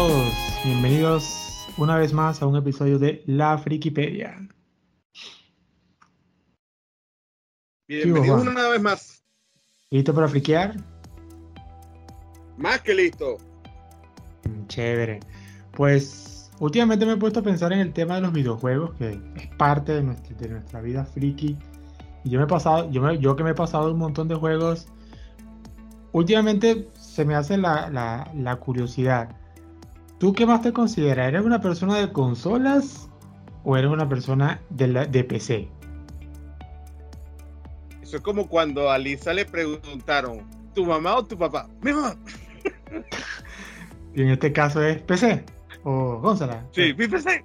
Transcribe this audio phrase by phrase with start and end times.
[0.00, 0.32] Todos,
[0.64, 4.34] bienvenidos una vez más a un episodio de La Frikipedia.
[7.86, 9.22] Bienvenidos una vez más.
[9.90, 10.76] ¿Listo para friquear?
[12.56, 13.36] Más que listo.
[14.44, 15.20] Mm, chévere.
[15.72, 19.48] Pues últimamente me he puesto a pensar en el tema de los videojuegos, que es
[19.58, 21.58] parte de nuestra, de nuestra vida friki.
[22.24, 24.86] Y yo me he pasado, yo, yo que me he pasado un montón de juegos,
[26.12, 29.36] últimamente se me hace la, curiosidad.
[30.20, 31.28] ¿Tú qué más te consideras?
[31.28, 33.08] ¿Eres una persona de consolas
[33.64, 35.66] o eres una persona de, la, de PC?
[38.02, 41.70] Eso es como cuando a Lisa le preguntaron, ¿tu mamá o tu papá?
[41.80, 42.16] Mi mamá.
[44.14, 45.42] y en este caso es PC
[45.84, 46.66] o consola.
[46.72, 47.42] Sí, mi PC.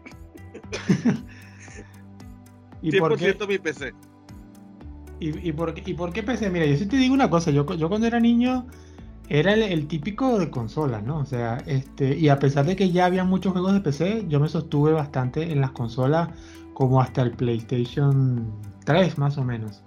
[2.81, 3.47] ¿Y 100% por qué?
[3.47, 3.93] mi PC.
[5.21, 6.49] ¿Y, por, ¿Y por qué PC?
[6.49, 8.67] Mira, yo sí te digo una cosa, yo, yo cuando era niño
[9.29, 11.17] era el, típico de consola, ¿no?
[11.17, 14.39] O sea, este, y a pesar de que ya había muchos juegos de PC, yo
[14.39, 16.29] me sostuve bastante en las consolas
[16.73, 18.51] como hasta el PlayStation
[18.85, 19.83] 3 más o menos.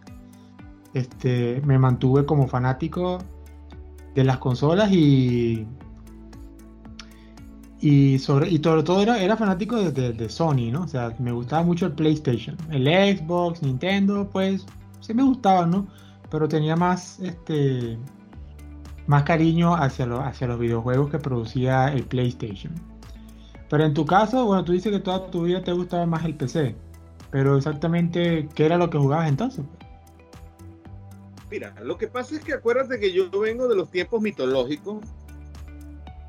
[0.95, 3.19] Este, me mantuve como fanático
[4.15, 5.67] de las consolas y
[7.81, 10.83] y sobre, y sobre todo era, era fanático de, de, Sony, ¿no?
[10.83, 12.57] O sea, me gustaba mucho el PlayStation.
[12.71, 14.67] El Xbox, Nintendo, pues
[15.01, 15.87] sí me gustaba, ¿no?
[16.29, 17.97] Pero tenía más este
[19.09, 22.73] más cariño hacia, hacia los videojuegos que producía el PlayStation.
[23.71, 26.35] Pero en tu caso, bueno, tú dices que toda tu vida te gustaba más el
[26.35, 26.77] PC.
[27.31, 29.65] Pero exactamente, ¿qué era lo que jugabas entonces?
[31.51, 35.03] Mira, lo que pasa es que acuérdate que yo vengo de los tiempos mitológicos,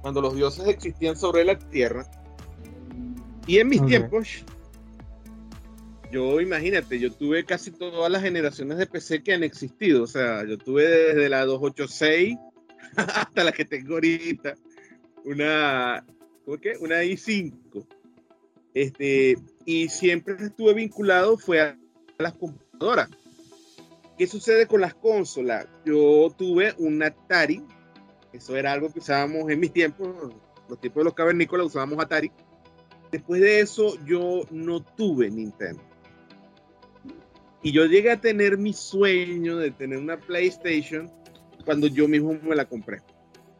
[0.01, 2.09] cuando los dioses existían sobre la tierra.
[3.45, 4.45] Y en mis tiempos,
[6.13, 10.03] yo imagínate, yo tuve casi todas las generaciones de PC que han existido.
[10.03, 12.37] O sea, yo tuve desde la 286
[12.95, 14.55] hasta la que tengo ahorita,
[15.25, 16.05] una,
[16.45, 16.73] ¿cómo que?
[16.79, 17.85] Una i5.
[18.73, 21.77] Este, y siempre estuve vinculado fue a
[22.17, 23.09] las computadoras.
[24.17, 25.67] ¿Qué sucede con las consolas?
[25.85, 27.63] Yo tuve un Atari,
[28.33, 30.33] eso era algo que usábamos en mis tiempos,
[30.67, 32.31] los tiempos de los cavernícolas usábamos Atari.
[33.11, 35.81] Después de eso yo no tuve Nintendo.
[37.61, 41.11] Y yo llegué a tener mi sueño de tener una PlayStation
[41.69, 43.03] cuando yo mismo me la compré.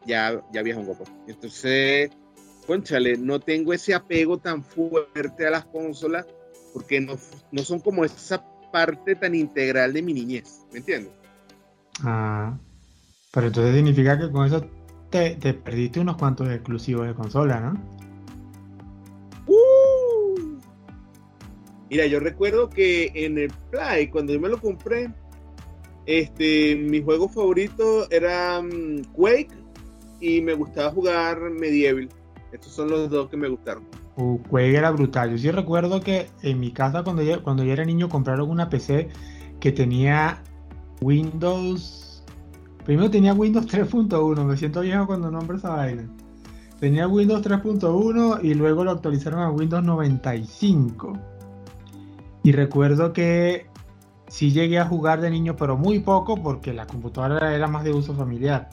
[0.04, 1.04] Ya, ya un poco.
[1.28, 2.10] Entonces,
[2.66, 6.26] conchale, no tengo ese apego tan fuerte a las consolas
[6.74, 7.14] porque no,
[7.52, 10.66] no son como esa parte tan integral de mi niñez.
[10.72, 11.12] ¿Me entiendes?
[12.02, 12.58] Ah,
[13.30, 14.68] pero entonces significa que con eso
[15.08, 17.80] te, te perdiste unos cuantos exclusivos de consola, ¿no?
[19.46, 20.58] Uh.
[21.88, 25.14] Mira, yo recuerdo que en el Play, cuando yo me lo compré,
[26.10, 29.54] este, mi juego favorito era mm, Quake
[30.20, 32.08] y me gustaba jugar Medieval.
[32.52, 33.84] Estos son los dos que me gustaron.
[34.16, 35.30] Uh, Quake era brutal.
[35.30, 38.68] Yo sí recuerdo que en mi casa cuando yo, cuando yo era niño compraron una
[38.68, 39.08] PC
[39.60, 40.42] que tenía
[41.00, 42.24] Windows...
[42.84, 46.10] Primero tenía Windows 3.1, me siento viejo cuando nombro esa vaina.
[46.80, 51.12] Tenía Windows 3.1 y luego lo actualizaron a Windows 95.
[52.42, 53.69] Y recuerdo que
[54.30, 57.92] sí llegué a jugar de niño, pero muy poco porque la computadora era más de
[57.92, 58.70] uso familiar.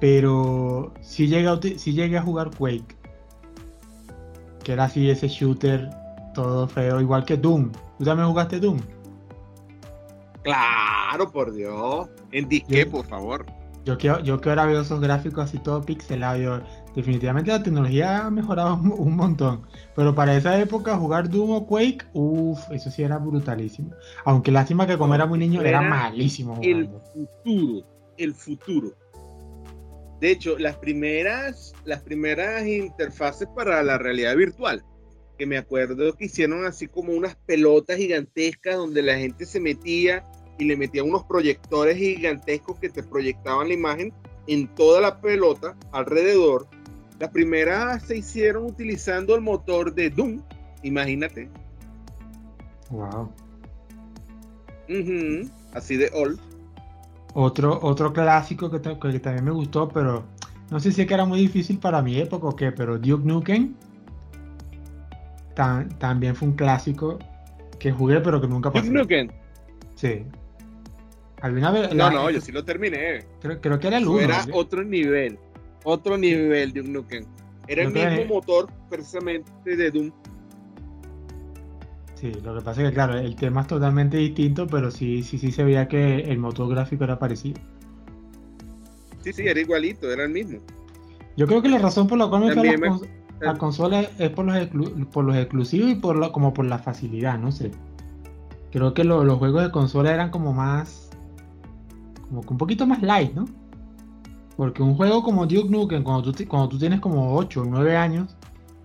[0.00, 2.96] Pero sí llegué a, llegué a jugar Quake,
[4.64, 5.90] que era así ese shooter
[6.34, 7.70] todo feo, igual que Doom.
[7.98, 8.80] ¿Tú también jugaste Doom?
[10.42, 12.08] Claro, por Dios.
[12.32, 13.46] En disque, por favor.
[13.84, 16.62] Yo que, yo que ahora veo esos gráficos así todo pixelados,
[16.94, 19.62] definitivamente la tecnología ha mejorado un, montón.
[19.94, 23.92] Pero para esa época jugar Doom o Quake, uff, eso sí era brutalísimo.
[24.24, 26.58] Aunque lástima que como era muy niño era, malísimo.
[26.62, 27.86] El futuro,
[28.16, 28.92] el futuro.
[30.20, 34.84] De hecho, las primeras, las primeras interfaces para la realidad virtual,
[35.36, 40.24] que me acuerdo que hicieron así como unas pelotas gigantescas donde la gente se metía
[40.58, 44.12] y le metían unos proyectores gigantescos que te proyectaban la imagen
[44.46, 46.68] en toda la pelota alrededor.
[47.22, 50.42] Las primeras se hicieron utilizando el motor de Doom,
[50.82, 51.48] imagínate.
[52.90, 53.32] Wow.
[55.72, 56.40] Así de old.
[57.34, 60.24] Otro, otro clásico que, también me gustó, pero
[60.68, 63.24] no sé si es que era muy difícil para mi época o qué, pero Duke
[63.24, 63.76] Nukem
[65.54, 67.20] también fue un clásico
[67.78, 68.88] que jugué, pero que nunca pasé.
[68.88, 69.30] Duke Nukem.
[69.94, 70.24] Sí
[71.50, 73.24] no, no, yo sí lo terminé.
[73.40, 74.20] Creo, que era el 1.
[74.20, 75.38] Era otro nivel.
[75.84, 77.24] Otro nivel de un Nukem.
[77.68, 80.10] Era el mismo motor precisamente de Doom.
[82.14, 85.38] Sí, lo que pasa es que claro, el tema es totalmente distinto, pero sí, sí,
[85.38, 87.60] sí se veía que el motor gráfico era parecido.
[89.22, 90.58] Sí, sí, era igualito, era el mismo.
[91.36, 93.08] Yo creo que la razón por la cual me fue
[93.40, 94.68] la, consola es por los,
[95.12, 97.72] por los exclusivos y por como por la facilidad, no sé.
[98.70, 101.10] Creo que los juegos de consola eran como más.
[102.28, 103.46] como un poquito más light, ¿no?
[104.56, 107.96] Porque un juego como Duke Nukem, cuando tú, cuando tú tienes como 8 o 9
[107.96, 108.36] años,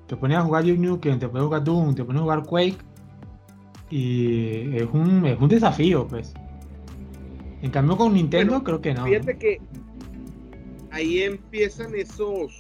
[0.07, 2.43] te pones a jugar Duke Nukem, te pones a jugar Doom, te pones a jugar
[2.43, 2.77] Quake,
[3.89, 6.33] y es un, es un desafío, pues.
[7.61, 9.05] En cambio con Nintendo creo que no.
[9.05, 9.61] Fíjate que
[10.91, 12.59] ahí empiezan esos,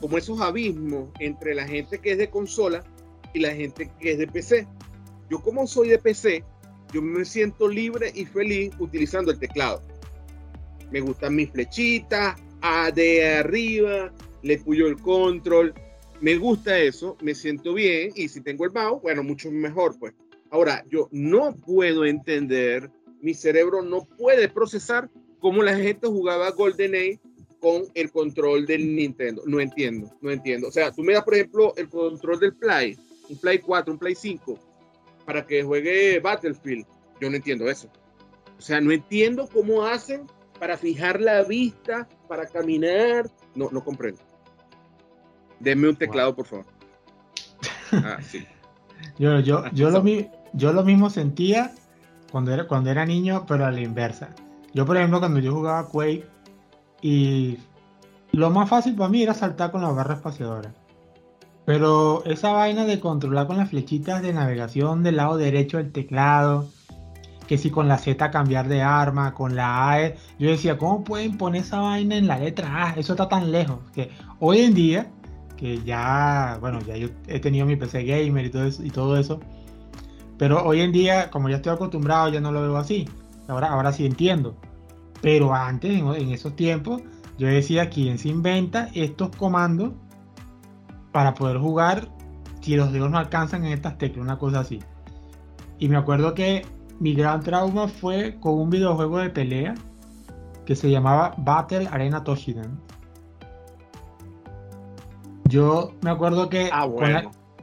[0.00, 2.82] como esos abismos entre la gente que es de consola
[3.32, 4.66] y la gente que es de PC.
[5.30, 6.44] Yo como soy de PC,
[6.92, 9.82] yo me siento libre y feliz utilizando el teclado.
[10.92, 14.12] Me gustan mis flechitas, A de arriba,
[14.42, 15.74] le puyo el control.
[16.20, 20.14] Me gusta eso, me siento bien y si tengo el mouse, bueno, mucho mejor pues.
[20.50, 22.90] Ahora, yo no puedo entender,
[23.20, 25.08] mi cerebro no puede procesar
[25.40, 27.18] cómo la gente jugaba GoldenEye
[27.58, 29.42] con el control del Nintendo.
[29.46, 30.68] No entiendo, no entiendo.
[30.68, 32.98] O sea, tú me das, por ejemplo, el control del Play,
[33.28, 34.58] un Play 4, un Play 5,
[35.24, 36.84] para que juegue Battlefield.
[37.20, 37.88] Yo no entiendo eso.
[38.58, 40.26] O sea, no entiendo cómo hacen
[40.62, 43.28] para fijar la vista, para caminar.
[43.56, 44.20] No, no comprendo.
[45.58, 46.66] Denme un teclado, por favor.
[47.92, 48.46] Ah, sí.
[49.18, 50.02] yo, yo, yo, lo,
[50.54, 51.72] yo lo mismo sentía
[52.30, 54.30] cuando era, cuando era niño, pero a la inversa.
[54.72, 56.26] Yo, por ejemplo, cuando yo jugaba Quake,
[57.02, 57.58] y
[58.30, 60.72] lo más fácil para mí era saltar con la barra espaciadora.
[61.66, 66.68] Pero esa vaina de controlar con las flechitas de navegación del lado derecho del teclado,
[67.52, 70.08] que si con la Z cambiar de arma, con la A,
[70.38, 72.94] yo decía, ¿cómo pueden poner esa vaina en la letra A?
[72.94, 73.78] Eso está tan lejos.
[73.92, 74.10] Que
[74.40, 75.10] hoy en día,
[75.58, 79.18] que ya, bueno, ya yo he tenido mi PC gamer y todo eso, y todo
[79.18, 79.38] eso
[80.38, 83.06] pero hoy en día, como ya estoy acostumbrado, ya no lo veo así.
[83.48, 84.56] Ahora, ahora sí entiendo.
[85.20, 87.02] Pero antes, en, esos tiempos,
[87.36, 89.92] yo decía, ¿quién se inventa estos comandos
[91.12, 92.08] para poder jugar
[92.62, 94.24] si los dedos no alcanzan en estas teclas?
[94.24, 94.80] Una cosa así.
[95.78, 96.64] Y me acuerdo que
[97.02, 99.74] mi gran trauma fue con un videojuego de pelea
[100.64, 102.78] que se llamaba Battle Arena Toshidan.
[105.46, 106.86] Yo me acuerdo que ah,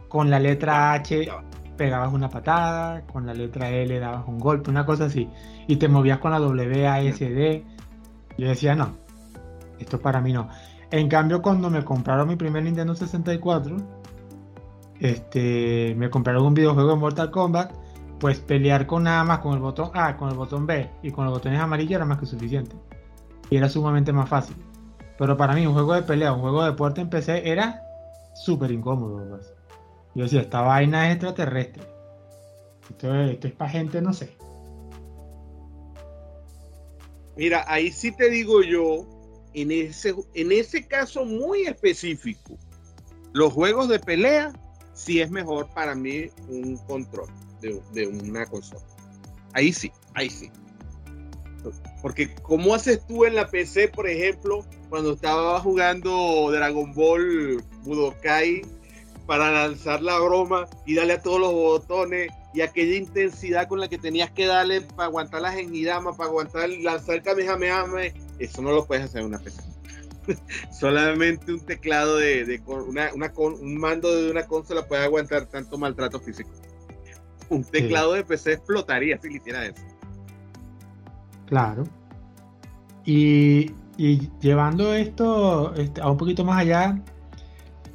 [0.09, 1.29] con, la, letra H
[1.77, 5.29] pegabas una patada, con la letra L dabas un golpe, una cosa así,
[5.67, 7.63] y te movías con la WASD.
[8.37, 8.97] Yo decía, no,
[9.79, 10.49] esto para mí no.
[10.91, 13.77] En cambio, cuando me compraron mi primer Nintendo 64,
[14.99, 17.71] este, me compraron un videojuego de Mortal Kombat,
[18.19, 21.25] pues pelear con nada más con el botón A, con el botón B y con
[21.25, 22.75] los botones amarillos era más que suficiente.
[23.49, 24.55] Y era sumamente más fácil.
[25.17, 27.81] Pero para mí un juego de pelea, un juego de deporte en PC era
[28.35, 29.25] súper incómodo.
[29.29, 29.53] Pues.
[30.15, 31.83] Yo decía, esta vaina es extraterrestre.
[32.89, 34.35] Esto, es para gente, no sé.
[37.37, 39.05] Mira, ahí sí te digo yo,
[39.53, 42.57] en ese, en ese caso muy específico,
[43.31, 44.51] los juegos de pelea
[44.93, 47.29] sí es mejor para mí un control
[47.61, 48.81] de, de una consola.
[49.53, 50.51] Ahí sí, ahí sí.
[52.01, 58.61] Porque ¿cómo haces tú en la PC, por ejemplo, cuando estaba jugando Dragon Ball Budokai
[59.25, 63.87] para lanzar la broma y darle a todos los botones y aquella intensidad con la
[63.87, 67.85] que tenías que darle para aguantar la Genidama, para aguantar lanzar el Kamehameha,
[68.39, 69.61] eso no lo puedes hacer en una PC.
[70.71, 76.49] Solamente un teclado de, una, un mando de una consola puede aguantar tanto maltrato físico.
[77.49, 79.81] Un teclado de PC explotaría si le hiciera eso.
[81.47, 81.83] Claro.
[83.05, 83.71] Y,
[84.39, 87.01] llevando esto este, a un poquito más allá,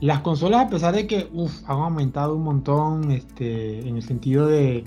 [0.00, 1.30] las consolas, a pesar de que
[1.66, 4.84] han aumentado un montón este, en el sentido de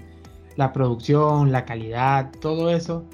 [0.57, 3.05] la producción, la calidad, todo eso,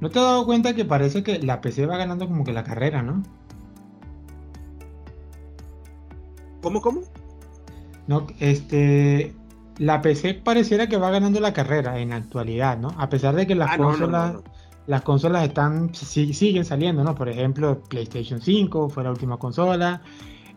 [0.00, 2.64] ¿no te has dado cuenta que parece que la PC va ganando como que la
[2.64, 3.22] carrera, no?
[6.62, 7.00] ¿Cómo, cómo?
[8.06, 9.34] No, este,
[9.78, 12.88] la PC pareciera que va ganando la carrera en la actualidad, ¿no?
[12.98, 14.36] A pesar de que las ah, consolas,
[14.86, 17.14] las consolas están siguen saliendo, ¿no?
[17.14, 20.02] Por ejemplo, PlayStation 5 fue la última consola,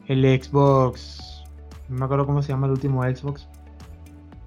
[0.08, 1.44] el Xbox,
[1.90, 3.48] no me acuerdo cómo se llama el último Xbox,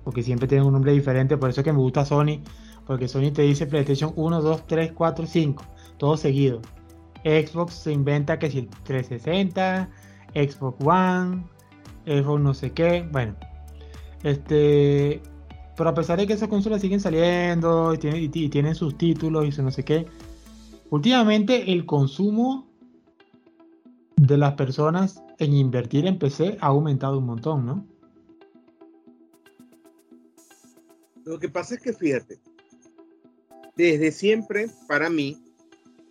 [0.04, 2.40] porque siempre tiene un nombre diferente, por eso es que me gusta Sony,
[2.86, 5.64] porque Sony te dice PlayStation 1, 2, 3, 4, 5,
[5.98, 6.60] todo seguido.
[7.24, 9.88] Xbox se inventa que si el 360,
[10.34, 11.44] Xbox One,
[12.06, 13.34] Xbox no sé qué, bueno.
[14.22, 15.22] Este,
[15.76, 19.70] pero a pesar de que esas consolas siguen saliendo y tienen, sus títulos y no
[19.70, 20.06] sé qué,
[20.90, 22.66] últimamente el consumo
[24.16, 27.86] de las personas en invertir en PC ha aumentado un montón, ¿no?
[31.24, 32.40] Lo que pasa es que fíjate,
[33.76, 35.38] desde siempre, para mí,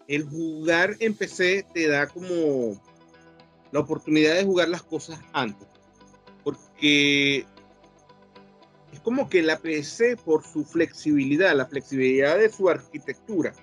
[0.07, 2.81] el jugar en PC te da como
[3.71, 5.67] la oportunidad de jugar las cosas antes.
[6.45, 7.45] Porque
[9.07, 13.53] como que la PC, por su flexibilidad, la flexibilidad de su arquitectura,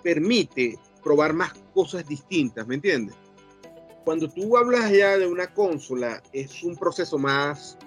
[0.00, 3.16] permite probar más cosas distintas, ¿me entiendes?
[4.04, 7.78] Cuando tú hablas ya de una consola, es un proceso más,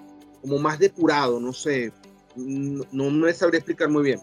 [0.42, 1.90] como más depurado, no sé,
[2.36, 4.20] no, no me sabría explicar muy bien.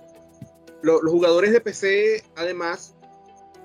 [0.84, 2.94] Los, los jugadores de PC, además,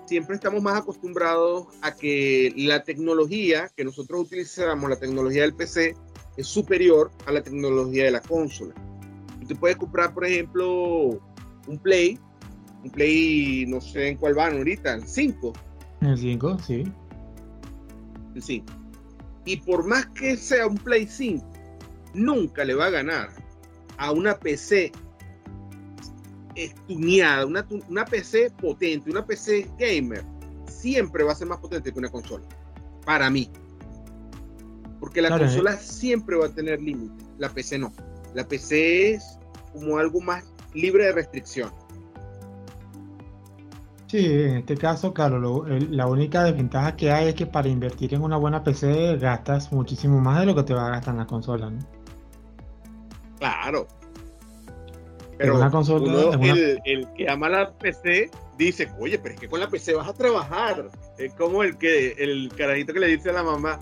[0.06, 5.94] siempre estamos más acostumbrados a que la tecnología que nosotros utilizamos, la tecnología del PC,
[6.38, 8.74] es superior a la tecnología de la consola.
[9.47, 11.21] Tú puedes comprar, por ejemplo,
[11.66, 12.19] un Play,
[12.83, 15.52] un Play, no sé en cuál van ahorita, el 5.
[16.00, 16.85] El 5, sí.
[18.35, 18.66] El 5.
[19.45, 21.45] Y por más que sea un Play 5,
[22.14, 23.28] nunca le va a ganar
[23.99, 24.93] a una PC
[26.55, 30.25] estuneada, una, una PC potente, una PC gamer,
[30.66, 32.45] siempre va a ser más potente que una consola.
[33.05, 33.50] Para mí.
[34.99, 37.26] Porque la Claro, consola siempre va a tener límites.
[37.38, 37.93] La PC no.
[38.35, 39.38] La PC es
[39.73, 41.71] como algo más libre de restricción.
[44.09, 47.68] Sí, en este caso, claro, lo- el- la única desventaja que hay es que para
[47.68, 51.14] invertir en una buena PC gastas muchísimo más de lo que te va a gastar
[51.14, 51.78] en la consola, ¿no?
[53.38, 53.88] Claro.
[55.38, 59.35] Pero una consola, uno, en una- el, el que ama la PC dice, oye, pero
[59.35, 60.88] es que con la PC vas a trabajar.
[61.18, 63.78] Es como el que el carajito que le dice a la mamá,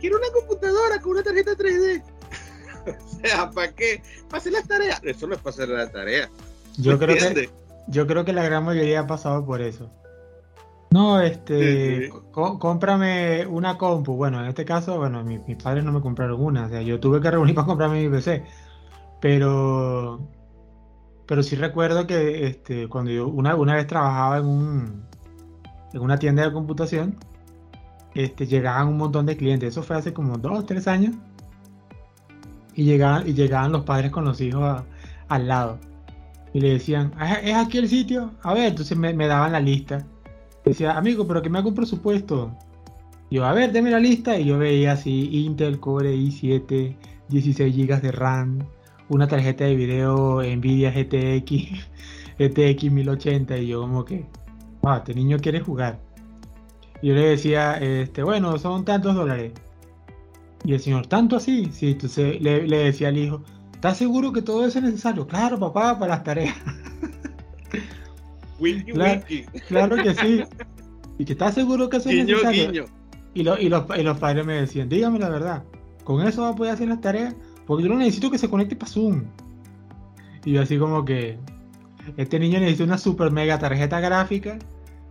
[0.00, 2.02] quiero una computadora con una tarjeta 3D.
[3.04, 4.02] o sea, ¿para qué?
[4.28, 5.00] Para hacer las tareas.
[5.04, 6.28] Eso no es hacer la tarea.
[6.78, 7.50] Yo creo que,
[7.88, 9.90] yo creo que la gran mayoría ha pasado por eso.
[10.92, 12.12] No, este, Sí, sí.
[12.32, 14.16] có- cómprame una compu.
[14.16, 16.98] Bueno, en este caso, bueno, mi- mis padres no me compraron una, o sea, yo
[16.98, 18.42] tuve que reunir para comprarme mi PC.
[19.20, 20.20] Pero,
[21.26, 25.04] pero sí recuerdo que este, cuando yo una, una vez trabajaba en un,
[25.92, 27.16] en una tienda de computación,
[28.14, 29.68] este, llegaban un montón de clientes.
[29.70, 31.14] Eso fue hace como dos, tres años.
[32.80, 34.82] Y llegaban, y llegaban los padres con los hijos
[35.28, 35.78] al lado.
[36.54, 38.30] Y le decían, "Ah, ¿es aquí el sitio?
[38.42, 40.06] A ver, entonces me, daban la lista.
[40.64, 42.56] Decía, amigo, pero que me haga un presupuesto.
[43.30, 44.38] Yo, a ver, deme la lista.
[44.38, 46.96] Y yo veía así, Intel Core i7,
[47.28, 48.60] 16 GB de RAM,
[49.10, 51.86] una tarjeta de video Nvidia GTX,
[52.38, 53.58] GTX 1080.
[53.58, 54.24] Y yo como que,
[54.80, 56.00] wow, este niño quiere jugar.
[57.02, 59.52] Y yo le decía, este, bueno, son tantos dólares.
[60.64, 61.70] Y el señor, ¿tanto así?
[61.72, 65.26] Sí, entonces le, le decía al hijo, ¿estás seguro que todo eso es necesario?
[65.26, 66.56] Claro, papá, para las tareas.
[68.58, 69.22] Wiki, Claro.
[69.68, 70.42] Claro que sí.
[71.18, 72.70] Y que estás seguro que eso es necesario.
[72.70, 72.84] guiño.
[73.34, 75.64] Y, lo- y los, y los padres me decían, dígame la verdad,
[76.02, 77.34] ¿con eso va a poder hacer las tareas?
[77.66, 79.24] Porque yo no necesito que se conecte para Zoom.
[80.46, 81.36] Y yo así como que,
[82.16, 84.58] este niño necesita una super mega tarjeta gráfica,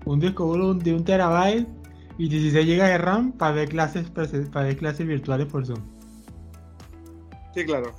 [0.06, 1.68] un disco duro de un terabyte
[2.20, 5.80] y 16 GB de RAM para ver clases, para ver clases virtuales por Zoom.
[7.56, 7.94] Sí, claro.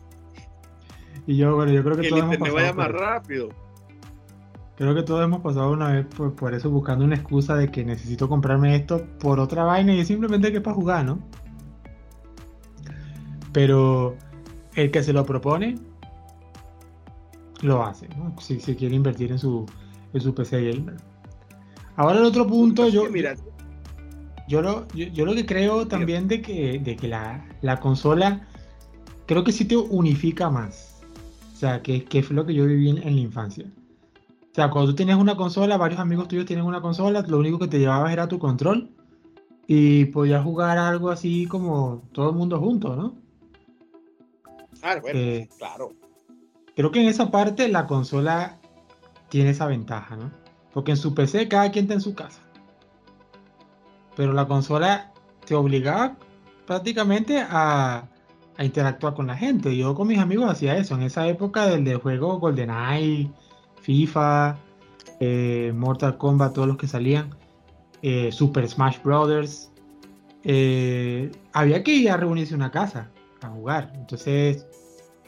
[1.26, 3.48] Y yo, bueno, yo creo que Que el todos hemos internet pasado vaya más rápido.
[4.76, 7.82] Creo que todos hemos pasado una vez por, por eso buscando una excusa de que
[7.82, 11.18] necesito comprarme esto por otra vaina y simplemente que para jugar, ¿no?
[13.52, 14.16] Pero
[14.74, 15.76] el que se lo propone
[17.62, 18.34] lo hace, ¿no?
[18.38, 19.64] Si, si quiere invertir en su,
[20.12, 20.96] en su PC gamer.
[21.96, 23.34] Ahora el otro punto, Es yo, mira,
[24.50, 28.48] yo lo, yo, yo lo que creo también de que, de que la, la consola
[29.26, 31.02] creo que sí te unifica más.
[31.54, 33.64] O sea, que, que fue lo que yo viví en, en la infancia.
[34.50, 37.60] O sea, cuando tú tenías una consola, varios amigos tuyos tienen una consola, lo único
[37.60, 38.90] que te llevabas era tu control
[39.68, 43.14] y podías jugar algo así como todo el mundo junto, ¿no?
[44.82, 45.92] ah, bueno, eh, claro.
[46.74, 48.58] Creo que en esa parte la consola
[49.28, 50.32] tiene esa ventaja, ¿no?
[50.72, 52.40] Porque en su PC cada quien está en su casa.
[54.20, 55.14] Pero la consola
[55.46, 56.14] te obligaba
[56.66, 58.06] prácticamente a,
[58.58, 59.74] interactuar con la gente.
[59.74, 60.94] Yo con mis amigos hacía eso.
[60.94, 63.30] En esa época del de juego GoldenEye,
[63.80, 64.58] FIFA,
[65.20, 67.34] eh, Mortal Kombat, todos los que salían,
[68.02, 69.72] eh, Super Smash Brothers,
[70.44, 73.10] eh, había que ir a reunirse una casa
[73.40, 73.90] a jugar.
[73.94, 74.66] Entonces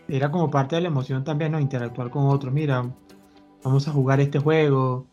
[0.06, 1.60] era como parte de la emoción también, ¿no?
[1.60, 2.52] Interactuar con otros.
[2.52, 2.94] Mira,
[3.64, 5.06] vamos a jugar este juego.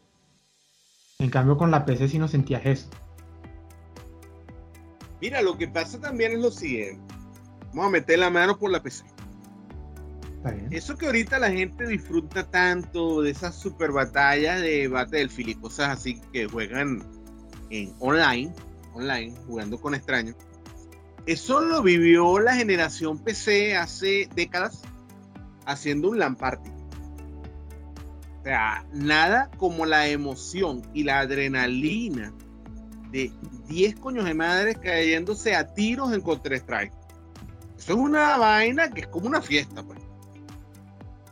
[1.20, 2.90] En cambio, con la PC sí no sentías eso.
[5.22, 7.14] Mira, lo que pasa también es lo siguiente.
[7.70, 9.06] Vamos a meter la mano por la PC.
[10.38, 10.68] Está bien.
[10.72, 15.90] Eso que ahorita la gente disfruta tanto de esas super batallas de Battlefield y cosas
[15.90, 17.04] así que juegan
[17.70, 18.54] en online,
[18.94, 20.36] online, jugando con extraños.
[21.26, 24.82] Eso lo vivió la generación PC hace décadas
[25.66, 26.72] haciendo un LAN party.
[28.40, 32.34] O sea, nada como la emoción y la adrenalina
[33.12, 33.32] de
[33.70, 36.92] 10 coños de madres cayéndose a tiros en Counter-Strike.
[37.78, 40.00] Eso es una vaina que es como una fiesta, pues.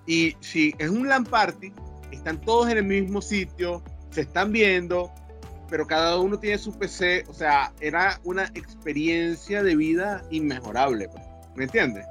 [0.05, 1.73] Y si es un LAN party,
[2.11, 5.11] están todos en el mismo sitio, se están viendo,
[5.69, 11.27] pero cada uno tiene su PC, o sea, era una experiencia de vida inmejorable, pues.
[11.57, 12.05] ¿me entiendes?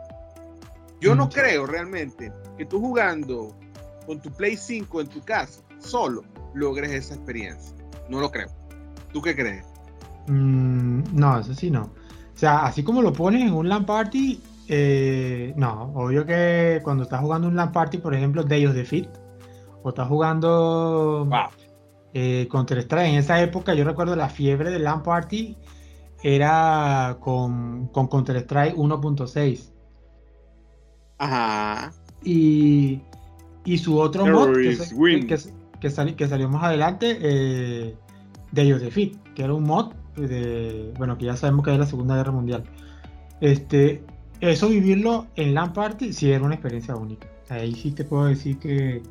[1.00, 3.56] Yo no creo realmente que tú jugando
[4.06, 7.74] con tu Play 5 en tu casa, solo, logres esa experiencia.
[8.08, 8.48] No lo creo.
[9.12, 9.64] ¿Tú qué crees?
[10.28, 11.82] Mm, no, eso sí no.
[11.82, 17.04] O sea, así como lo pones en un LAN party, eh, no, obvio que cuando
[17.04, 19.08] estás jugando un LAN party, por ejemplo, Day of Defeat,
[19.82, 21.28] o estás jugando
[22.12, 25.56] eh, Counter Strike, en esa época yo recuerdo la fiebre del LAN party
[26.22, 29.70] era con, con Counter Strike 1.6.
[31.18, 31.92] Ajá.
[32.22, 33.00] Y,
[33.64, 34.76] y su otro mod que,
[35.80, 37.96] que, que, salió más adelante, eh,
[38.52, 41.86] Day of Defeat, que era un mod de, bueno, que ya sabemos que es la
[41.86, 42.64] Segunda Guerra Mundial.
[43.40, 44.02] Este,
[44.40, 47.28] eso vivirlo en LAN Party sí era una experiencia única.
[47.48, 49.02] Ahí sí te puedo decir que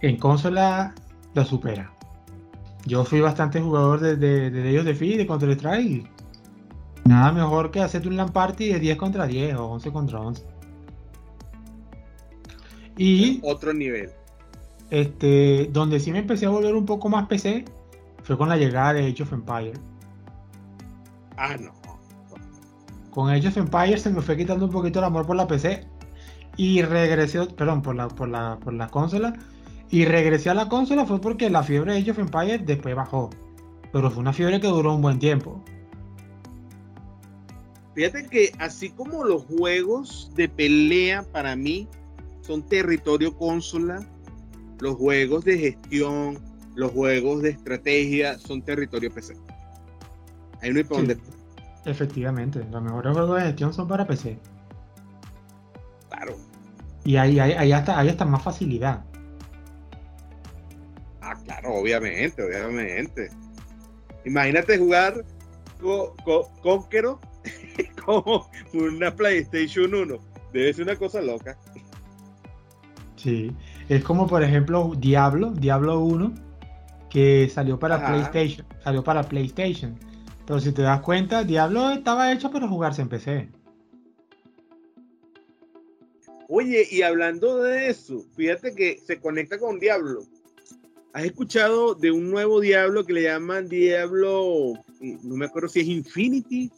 [0.00, 0.94] en consola
[1.34, 1.92] lo supera.
[2.86, 6.08] Yo fui bastante jugador de, de, de Day of Defeat, de Counter Strike.
[7.04, 10.44] Nada mejor que hacerte un LAN Party de 10 contra 10 o 11 contra 11.
[12.96, 14.10] Y otro nivel.
[14.90, 17.64] Este, donde sí me empecé a volver un poco más PC
[18.22, 19.74] fue con la llegada de Age of Empire.
[21.36, 21.72] Ah, no.
[23.10, 25.86] Con of Empire se me fue quitando un poquito el amor por la PC
[26.56, 29.34] y regresé, perdón, por la, por la, por la consola.
[29.90, 33.30] Y regresé a la consola fue porque la fiebre de Age of Empire después bajó.
[33.92, 35.62] Pero fue una fiebre que duró un buen tiempo.
[37.94, 41.88] Fíjate que así como los juegos de pelea para mí
[42.42, 44.06] son territorio consola,
[44.80, 46.38] los juegos de gestión,
[46.74, 49.34] los juegos de estrategia son territorio PC.
[50.62, 51.18] Ahí no hay para dónde.
[51.84, 54.38] Efectivamente, los mejores juegos de gestión son para PC.
[56.08, 56.36] Claro.
[57.04, 59.04] Y ahí, ahí, hasta, hay hasta más facilidad.
[61.20, 63.30] Ah, claro, obviamente, obviamente.
[64.24, 65.24] Imagínate jugar
[66.62, 67.20] Conquero
[68.04, 70.18] como una PlayStation 1.
[70.52, 71.56] Debe ser una cosa loca.
[73.16, 73.52] Sí,
[73.88, 76.34] es como por ejemplo Diablo, Diablo 1,
[77.10, 79.98] que salió para PlayStation, salió para PlayStation.
[80.46, 83.48] Pero si te das cuenta, Diablo estaba hecho para jugarse en PC.
[86.48, 90.22] Oye, y hablando de eso, fíjate que se conecta con Diablo.
[91.12, 95.88] ¿Has escuchado de un nuevo Diablo que le llaman Diablo, no me acuerdo si es
[95.88, 96.70] Infinity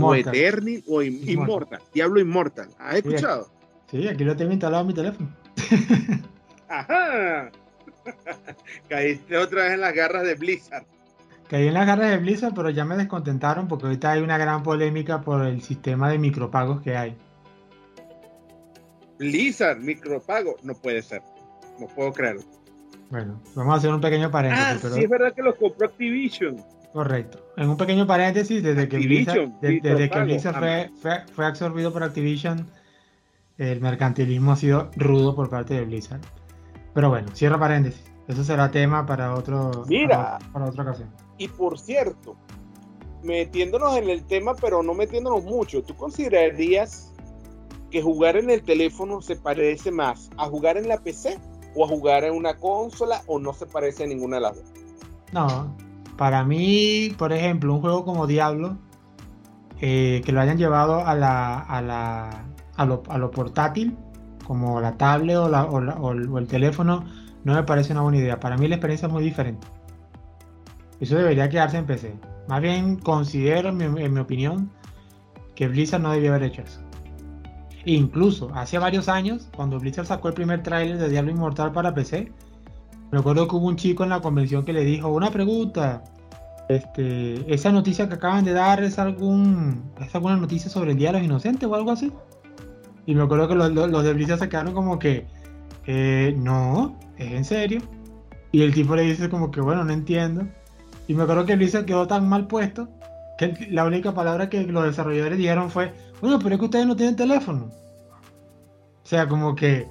[0.00, 1.80] o Eternity o Immortal.
[1.92, 2.68] Diablo Immortal.
[2.78, 3.50] ¿Has escuchado?
[3.90, 5.36] Sí, aquí lo tengo instalado en mi teléfono.
[6.68, 7.50] Ajá.
[8.88, 10.86] Caíste otra vez en las garras de Blizzard.
[11.50, 14.62] Caí en las garras de Blizzard, pero ya me descontentaron porque ahorita hay una gran
[14.62, 17.16] polémica por el sistema de micropagos que hay.
[19.18, 21.22] Blizzard, micropago, no puede ser.
[21.80, 22.42] No puedo creerlo.
[23.10, 24.84] Bueno, vamos a hacer un pequeño paréntesis.
[24.84, 26.64] Ah, sí, es verdad que los compró Activision.
[26.92, 27.44] Correcto.
[27.56, 30.56] En un pequeño paréntesis, desde que Blizzard, desde que Blizzard
[31.00, 32.64] fue, fue absorbido por Activision,
[33.58, 36.20] el mercantilismo ha sido rudo por parte de Blizzard.
[36.94, 38.04] Pero bueno, cierro paréntesis.
[38.28, 41.10] Eso será tema para otro Mira, para, otra ocasión.
[41.40, 42.36] Y por cierto,
[43.22, 47.14] metiéndonos en el tema, pero no metiéndonos mucho, ¿tú considerarías
[47.90, 51.38] que jugar en el teléfono se parece más a jugar en la PC
[51.74, 54.70] o a jugar en una consola o no se parece a ninguna de las dos?
[55.32, 55.74] No,
[56.18, 58.76] para mí, por ejemplo, un juego como Diablo,
[59.80, 62.44] eh, que lo hayan llevado a la, a la,
[62.76, 63.96] a lo, portátil,
[64.46, 67.06] como la tablet o, el teléfono,
[67.44, 68.38] no me parece una buena idea.
[68.38, 69.66] Para mí la experiencia es muy diferente.
[71.00, 72.14] Eso debería quedarse en PC.
[72.48, 74.70] Más bien considero, en mi, opinión,
[75.54, 76.80] que Blizzard no debió haber hecho eso.
[77.86, 82.30] incluso hace varios años, cuando Blizzard sacó el primer tráiler de Diablo Inmortal para PC,
[83.10, 86.04] recuerdo que hubo un chico en la convención que le dijo una pregunta.
[86.68, 91.08] Este, esa noticia que acaban de dar es algún es alguna noticia sobre el Día
[91.08, 92.12] de los Inocentes o algo así.
[93.06, 95.26] Y me acuerdo que los, los, de Blizzard se quedaron como que,
[95.86, 97.80] eh, no, es en serio.
[98.52, 100.46] Y el tipo le dice como que, bueno, no entiendo.
[101.10, 102.88] Y me acuerdo que Blizzard quedó tan mal puesto
[103.36, 106.94] que la única palabra que los desarrolladores dijeron fue, bueno, pero es que ustedes no
[106.94, 107.64] tienen teléfono.
[107.64, 109.88] O sea, como que,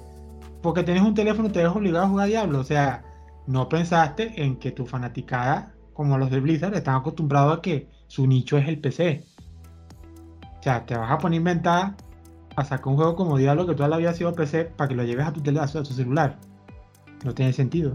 [0.62, 2.60] porque tienes un teléfono te ves obligado a jugar Diablo.
[2.60, 3.04] O sea,
[3.46, 8.26] no pensaste en que tu fanaticada, como los de Blizzard, están acostumbrados a que su
[8.26, 9.22] nicho es el PC.
[10.58, 11.98] O sea, te vas a poner inventada
[12.56, 14.94] a sacar un juego como Diablo que toda la vida ha sido PC para que
[14.94, 16.38] lo lleves a tu, a tu celular.
[17.26, 17.94] No tiene sentido.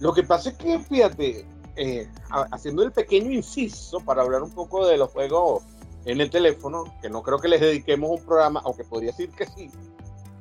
[0.00, 2.08] Lo que pasa es que, fíjate, eh,
[2.52, 5.62] haciendo el pequeño inciso para hablar un poco de los juegos
[6.04, 9.46] en el teléfono, que no creo que les dediquemos un programa, aunque podría decir que
[9.46, 9.70] sí,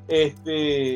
[0.07, 0.95] este,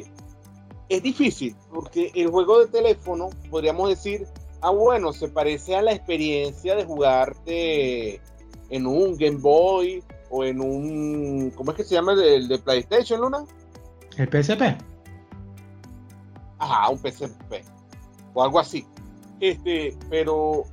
[0.90, 4.28] es difícil, porque el juego de teléfono, podríamos decir,
[4.62, 8.22] ah, bueno, se parece a la experiencia de jugarte
[8.70, 13.22] en un Game Boy o en un, ¿cómo es que se llama el de, PlayStation,
[13.22, 13.46] Luna?
[14.18, 14.62] El PSP.
[16.60, 17.77] Ajá, un PSP.
[18.38, 18.86] O algo así.
[19.40, 20.66] Este, pero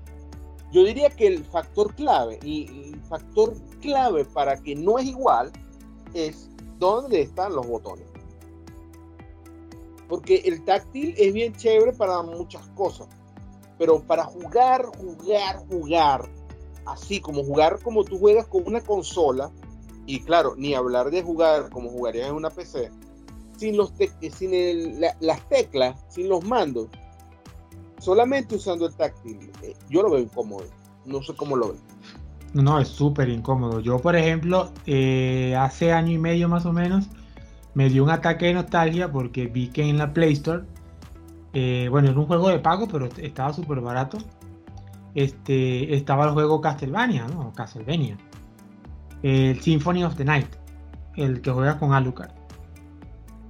[0.71, 5.51] yo diría que el factor clave, y el factor clave para que no es igual,
[6.13, 8.05] es dónde están los botones.
[10.11, 13.09] Porque el táctil es bien chévere para muchas cosas.
[13.79, 16.29] Pero para jugar, jugar, jugar,
[16.85, 19.51] así como jugar como tú juegas con una consola,
[20.05, 22.91] y claro, ni hablar de jugar como jugarías en una PC,
[23.57, 23.91] sin, los
[24.37, 26.89] sin las teclas, sin los mandos,
[27.99, 30.65] solamente usando el táctil, eh, yo lo veo incómodo.
[31.05, 31.81] No sé cómo lo ven.
[32.55, 33.81] No, es súper incómodo.
[33.81, 37.09] Yo, por ejemplo, eh, hace año y medio más o menos,
[37.75, 40.63] me dio un ataque de nostalgia porque vi que en la Play Store,
[41.53, 44.19] eh, bueno, era un juego de pago, pero estaba súper barato.
[45.15, 47.53] Este, estaba el juego Castlevania, ¿no?
[47.53, 48.17] Castlevania.
[49.23, 50.49] El Symphony of the Night,
[51.17, 52.31] el que juega con Alucard.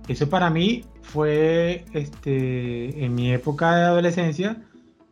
[0.08, 4.62] Eso para mí fue, este, en mi época de adolescencia,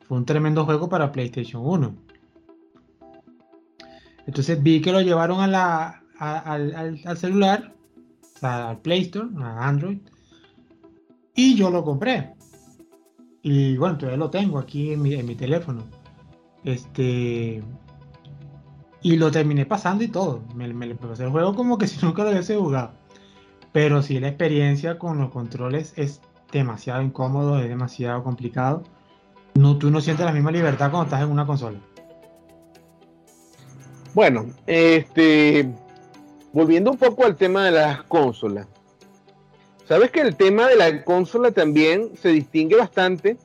[0.09, 1.94] fue un tremendo juego para PlayStation 1.
[4.26, 7.74] Entonces vi que lo llevaron a la, al, celular,
[8.40, 9.98] al Play Store, a Android,
[11.35, 12.35] y yo lo compré.
[13.42, 15.85] Y bueno, todavía lo tengo aquí en mi, en mi teléfono.
[16.64, 17.62] Este.
[19.02, 20.42] Y lo terminé pasando y todo.
[20.55, 22.92] Me, me, pasé el juego como que si nunca lo hubiese jugado.
[23.72, 26.20] Pero sí, la experiencia con los controles es
[26.52, 28.82] demasiado incómodo, es demasiado complicado.
[29.54, 31.80] No, tú no sientes la misma libertad cuando estás en una consola.
[34.14, 35.72] Bueno, este,
[36.52, 38.66] volviendo un poco al tema de las consolas.
[39.88, 43.38] Sabes que el tema de la consola también se distingue bastante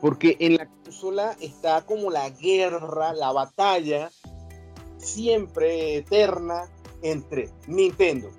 [0.00, 4.10] porque en la consola está como la guerra, la batalla
[4.98, 6.64] siempre eterna
[7.02, 8.30] entre Nintendo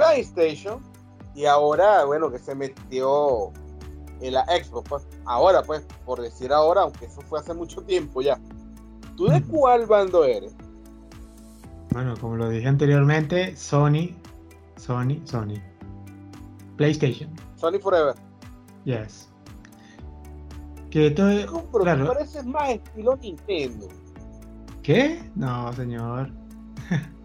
[0.00, 0.80] PlayStation
[1.34, 3.52] y ahora, bueno, que se metió
[4.20, 4.88] en la Xbox.
[4.88, 8.38] Pues, ahora, pues, por decir ahora, aunque eso fue hace mucho tiempo ya.
[9.16, 10.54] ¿Tú de cuál bando eres?
[11.92, 14.16] Bueno, como lo dije anteriormente, Sony,
[14.76, 15.60] Sony, Sony.
[16.76, 17.30] PlayStation.
[17.56, 18.14] Sony Forever.
[18.84, 19.28] Yes.
[20.90, 21.14] Que es.
[21.82, 22.06] claro.
[22.06, 23.86] pareces más estilo Nintendo.
[24.82, 25.30] ¿Qué?
[25.36, 26.32] No, señor.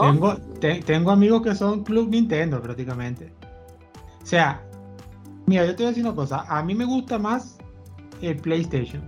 [0.00, 0.36] Tengo,
[0.84, 3.32] tengo amigos que son Club Nintendo prácticamente.
[4.22, 4.62] O sea,
[5.46, 6.44] mira, yo te voy a decir una cosa.
[6.48, 7.56] A mí me gusta más
[8.20, 9.02] el PlayStation.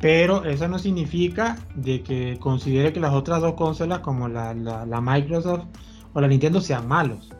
[0.00, 4.54] Pero eso no significa de que considere que las otras dos consolas como la,
[5.00, 5.64] Microsoft
[6.12, 7.30] o la Nintendo sean malos.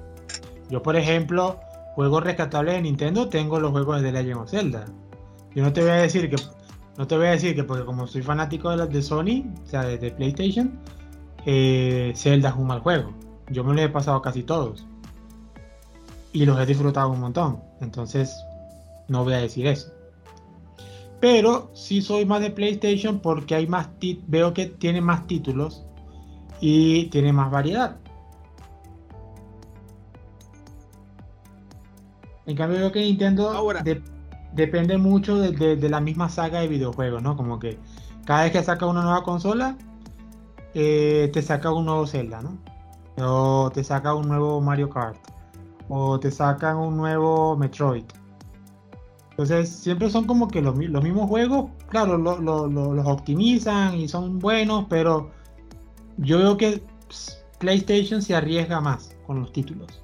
[0.69, 1.61] Yo, por ejemplo,
[1.95, 4.87] juegos rescatables de Nintendo tengo los juegos de Legend of Zelda.
[5.55, 6.37] Yo no te voy a decir que
[6.97, 9.67] no te voy a decir que porque como soy fanático de las de Sony, o
[9.67, 10.81] sea, de PlayStation,
[11.47, 13.13] eh, Zelda es un mal juego.
[13.51, 14.87] Yo me lo he pasado casi todos.
[16.33, 17.63] Y los he disfrutado un montón.
[17.81, 18.37] Entonces,
[19.09, 19.93] no voy a decir eso.
[21.21, 23.89] Pero sí soy más de PlayStation porque hay más
[24.27, 25.85] veo que tiene más títulos
[26.61, 27.97] y tiene más variedad.
[32.47, 33.85] En cambio veo que Nintendo Ahora.
[34.55, 37.37] depende mucho de, de, la misma saga de videojuegos, ¿no?
[37.37, 37.79] Como que
[38.25, 39.77] cada vez que saca una nueva consola,
[40.81, 42.57] eh, te saca un nuevo Zelda, ¿no?
[43.21, 45.19] O te saca un nuevo Mario Kart.
[45.89, 48.05] O te sacan un nuevo Metroid.
[49.31, 51.73] Entonces, siempre son como que los, mismos juegos.
[51.89, 55.33] Claro, los optimizan y son buenos, pero
[56.19, 56.81] yo veo que
[57.59, 60.01] PlayStation se arriesga más con los títulos.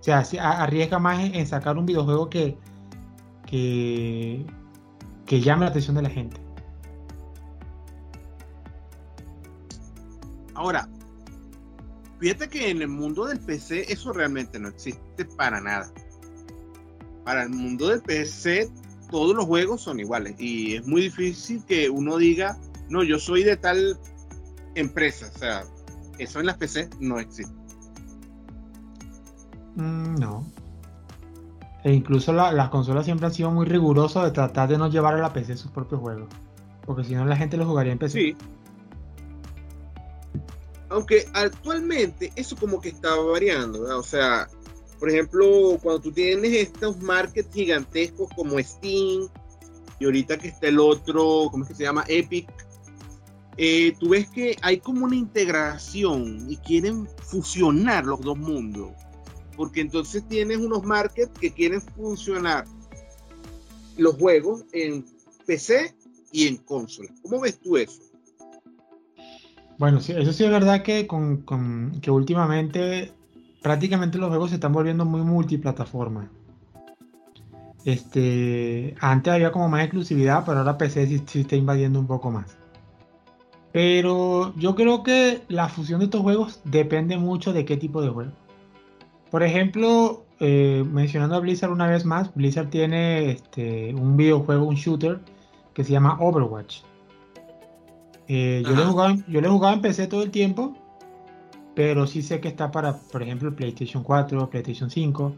[0.00, 2.58] O sea, se arriesga más en, sacar un videojuego que,
[3.46, 4.44] que,
[5.24, 6.43] que llame la atención de la gente.
[10.54, 10.88] Ahora,
[12.20, 15.92] fíjate que en el mundo del PC eso realmente no existe para nada.
[17.24, 18.70] Para el mundo del PC
[19.10, 23.44] todos los juegos son iguales y es muy difícil que uno diga, no, yo soy
[23.44, 23.98] de tal
[24.74, 25.30] empresa.
[25.34, 25.64] O sea,
[26.18, 27.54] eso en las PC no existe.
[29.76, 30.44] Mm, no.
[31.84, 35.18] E incluso las consolas siempre han sido muy rigurosas de tratar de no llevar a
[35.18, 36.28] la PC sus propios juegos.
[36.86, 38.18] Porque si no la gente los jugaría en PC.
[38.18, 38.36] Sí,
[40.94, 44.48] aunque actualmente eso como que está variando, O sea,
[45.00, 49.28] por ejemplo, cuando tú tienes estos markets gigantescos como Steam
[49.98, 52.04] y ahorita que está el otro, ¿cómo es que se llama?
[52.06, 52.48] Epic,
[53.56, 58.92] eh, tú ves que hay como una integración y quieren fusionar los dos mundos.
[59.56, 62.66] Porque entonces tienes unos markets que quieren funcionar
[63.96, 65.04] los juegos en
[65.44, 65.92] PC
[66.30, 67.12] y en consola.
[67.22, 68.00] ¿Cómo ves tú eso?
[69.78, 71.06] Bueno, sí, eso sí es verdad que,
[72.08, 73.12] últimamente
[73.62, 76.30] prácticamente los juegos se están volviendo muy multiplataforma.
[77.84, 82.56] Este, antes había como más exclusividad, pero ahora PC sí, está invadiendo un poco más.
[83.72, 88.10] Pero yo creo que la fusión de estos juegos depende mucho de qué tipo de
[88.10, 88.32] juego.
[89.30, 94.76] Por ejemplo, eh, mencionando a Blizzard una vez más, Blizzard tiene este, un videojuego, un
[94.76, 95.20] shooter
[95.72, 96.82] que se llama Overwatch.
[98.28, 100.74] Eh, yo, le jugaba, yo le jugaba en PC todo el tiempo,
[101.74, 105.34] pero sí sé que está para, por ejemplo, PlayStation 4, PlayStation 5.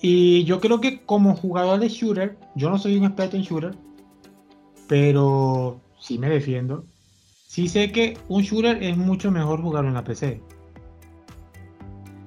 [0.00, 3.74] Y yo creo que como jugador de shooter, yo no soy un experto en shooter,
[4.88, 6.84] pero sí me defiendo.
[7.46, 10.40] Sí sé que un shooter es mucho mejor jugarlo en la PC.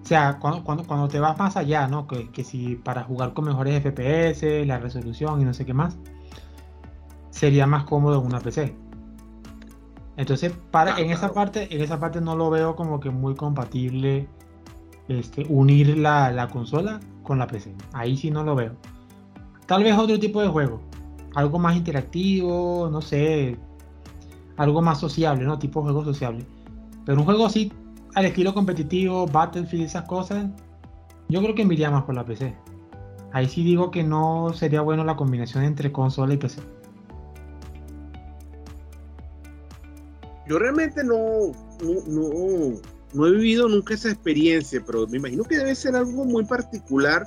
[0.04, 2.08] O sea, cuando, cuando, te vas más allá, ¿no?
[2.08, 5.98] Que, que, si para jugar con mejores FPS, la resolución y no sé qué más,
[7.32, 8.76] sería más cómodo en una PC.
[10.18, 14.28] Entonces, para, en esa parte, en esa parte no lo veo como que muy compatible
[15.08, 17.76] este, unir la, consola con la PC.
[17.94, 18.74] Ahí sí no lo veo.
[19.66, 20.82] Tal vez otro tipo de juego.
[21.36, 23.58] Algo más interactivo, no sé.
[24.58, 25.60] Algo más sociable, ¿no?
[25.60, 26.46] Tipo juego sociable.
[27.06, 27.72] Pero un juego así,
[28.14, 30.48] al estilo competitivo, Battlefield, esas cosas,
[31.28, 32.56] yo creo que me iría más por la PC.
[33.34, 36.62] Ahí sí digo que no sería bueno la combinación entre consola y PC.
[40.48, 42.80] Yo realmente no, no,
[43.14, 47.26] no, he vivido nunca esa experiencia, pero me imagino que debe ser algo muy particular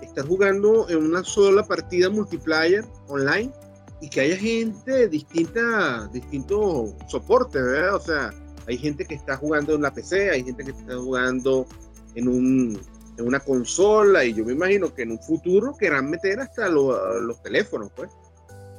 [0.00, 3.52] estar jugando en una sola partida multiplayer online
[4.00, 7.94] y que haya gente distinta, distintos soportes, ¿verdad?
[7.94, 8.30] O sea,
[8.66, 11.66] hay gente que está jugando en la PC, hay gente que está jugando
[12.14, 12.80] en, un,
[13.16, 17.42] en una consola y yo me imagino que en un futuro querrán meter hasta los
[17.42, 18.10] teléfonos, pues.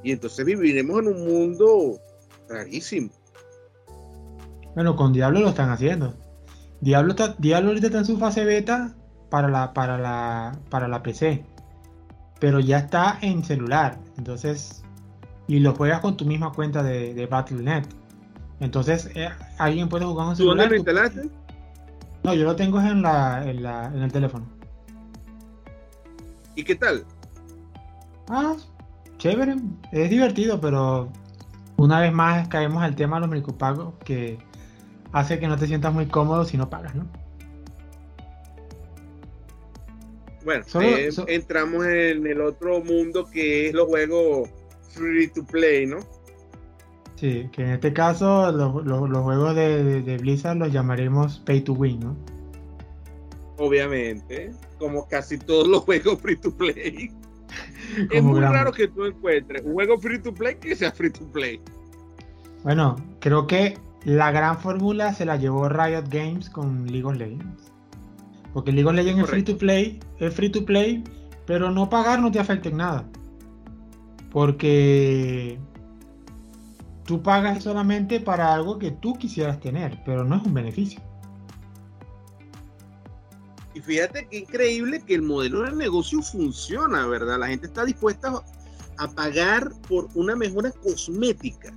[0.03, 1.99] Y entonces viviremos en un mundo
[2.49, 3.09] rarísimo.
[4.75, 6.13] Bueno, con Diablo lo están haciendo.
[6.81, 8.93] Diablo, está, Diablo ahorita está en su fase beta
[9.29, 11.45] para la, para la, para la PC.
[12.39, 13.99] Pero ya está en celular.
[14.17, 14.83] Entonces,
[15.47, 17.85] y lo juegas con tu misma cuenta de, de Battle.net.
[18.59, 20.65] Entonces, eh, alguien puede jugar en celular.
[20.65, 21.29] ¿Tú lo instalaste?
[22.23, 24.45] No, yo lo tengo en, la, en, la, en el teléfono.
[26.55, 27.03] ¿Y qué tal?
[28.29, 28.55] Ah,
[29.17, 29.57] chévere.
[29.91, 31.09] Es divertido, pero
[31.77, 34.37] una vez más caemos al tema de los micropagos que
[35.13, 37.07] hace que no te sientas muy cómodo si no pagas, ¿no?
[40.43, 44.49] Bueno, eh, entramos en el otro mundo que es los juegos
[44.89, 45.99] free to play, ¿no?
[47.15, 48.73] Sí, que en este caso los,
[49.23, 52.17] juegos de, Blizzard los llamaremos pay to win, ¿no?
[53.57, 57.09] Obviamente, como casi todos los juegos free to play.
[58.11, 61.25] es muy raro que tú encuentres un juego free to play que sea free to
[61.31, 61.61] play.
[62.63, 67.71] Bueno, creo que la gran fórmula se la llevó Riot Games con League of Legends.
[68.53, 71.03] Porque League of Legends es free to play, es free to play,
[71.45, 73.05] pero no pagar no te afecta en nada.
[74.31, 75.59] Porque
[77.05, 81.01] tú pagas solamente para algo que tú quisieras tener, pero no es un beneficio.
[83.73, 87.39] Y fíjate qué increíble que el modelo de negocio funciona, ¿verdad?
[87.39, 88.33] La gente está dispuesta
[88.97, 91.73] a pagar por una mejora cosmética.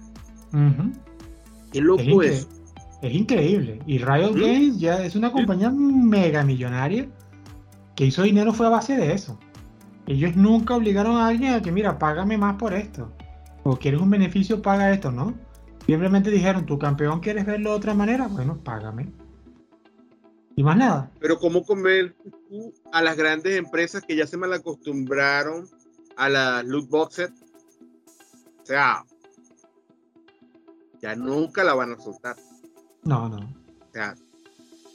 [1.76, 2.48] Qué loco es.
[3.02, 3.78] Es increíble.
[3.86, 7.06] Y Riot Games ya es una compañía mega millonaria
[7.94, 9.38] que hizo dinero fue a base de eso.
[10.06, 13.12] Ellos nunca obligaron a alguien a que, mira, págame más por esto.
[13.62, 15.34] O quieres un beneficio, paga esto, ¿no?
[15.84, 19.12] Simplemente dijeron, tu campeón quieres verlo de otra manera, bueno, págame.
[20.56, 21.10] Y más nada.
[21.20, 22.16] Pero ¿cómo comer
[22.90, 25.68] a las grandes empresas que ya se mal acostumbraron
[26.16, 27.30] a las loot boxes?
[28.62, 29.04] O sea,
[31.00, 32.36] ya nunca la van a soltar.
[33.04, 33.36] No, no.
[33.38, 34.14] O sea,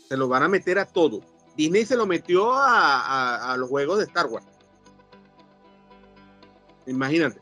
[0.08, 1.22] se lo van a meter a todo.
[1.56, 4.46] Disney se lo metió a, los juegos de Star Wars.
[6.88, 7.40] Imagínate.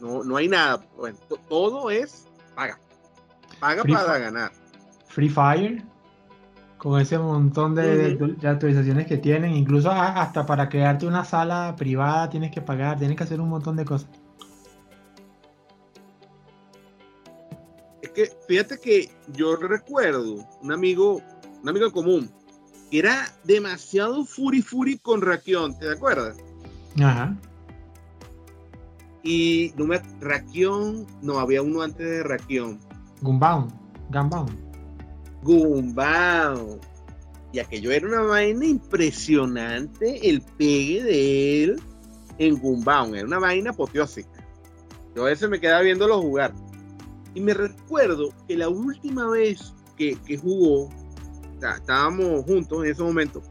[0.00, 0.84] No, no hay nada.
[0.96, 2.78] Bueno, todo es paga.
[3.60, 4.52] Paga para ganar.
[5.08, 5.82] Free Fire.
[6.78, 9.54] Con ese montón de, de, actualizaciones que tienen.
[9.54, 12.98] Incluso hasta para crearte una sala privada tienes que pagar.
[12.98, 14.08] Tienes que hacer un montón de cosas.
[18.16, 21.20] Que fíjate que yo recuerdo un amigo,
[21.62, 22.30] un amigo en común,
[22.90, 26.38] que era demasiado furi furi con Rakion, ¿te acuerdas?
[26.98, 27.36] Ajá.
[29.22, 32.80] Y no me, Rakion, no, había uno antes de Rakion.
[33.20, 33.70] Gunbound,
[34.10, 34.50] Gunbound.
[35.42, 36.80] Gunbound.
[37.52, 41.82] Y aquello era una vaina impresionante, el pegue de él
[42.38, 44.30] en Gunbound, era una vaina apoteósica.
[45.14, 46.54] Yo a veces me quedaba viéndolo jugar.
[47.36, 50.88] Y me recuerdo que la última vez que, que jugó,
[51.60, 53.42] estábamos juntos en ese momento,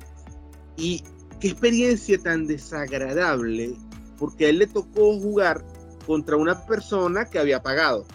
[0.76, 1.04] y
[1.40, 3.76] qué experiencia tan desagradable,
[4.18, 5.64] porque a él le tocó jugar
[6.08, 8.08] contra una persona que había pagado.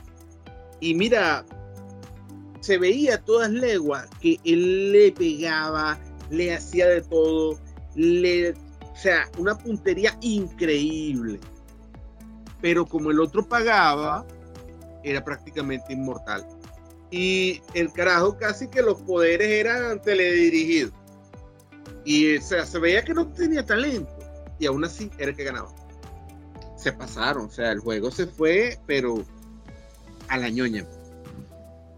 [0.80, 1.46] Y mira,
[2.58, 7.60] se veía a todas leguas que él le pegaba, le hacía de todo,
[7.94, 11.38] le, o sea, una puntería increíble.
[12.60, 14.26] Pero como el otro pagaba,
[15.04, 16.46] era prácticamente inmortal.
[17.10, 20.92] Y el carajo casi que los poderes eran teledirigidos.
[22.04, 24.10] Y o sea, se veía que no tenía talento.
[24.58, 25.68] Y aún así era el que ganaba.
[26.76, 29.24] Se pasaron, o sea, el juego se fue, pero
[30.28, 30.86] a la ñoña.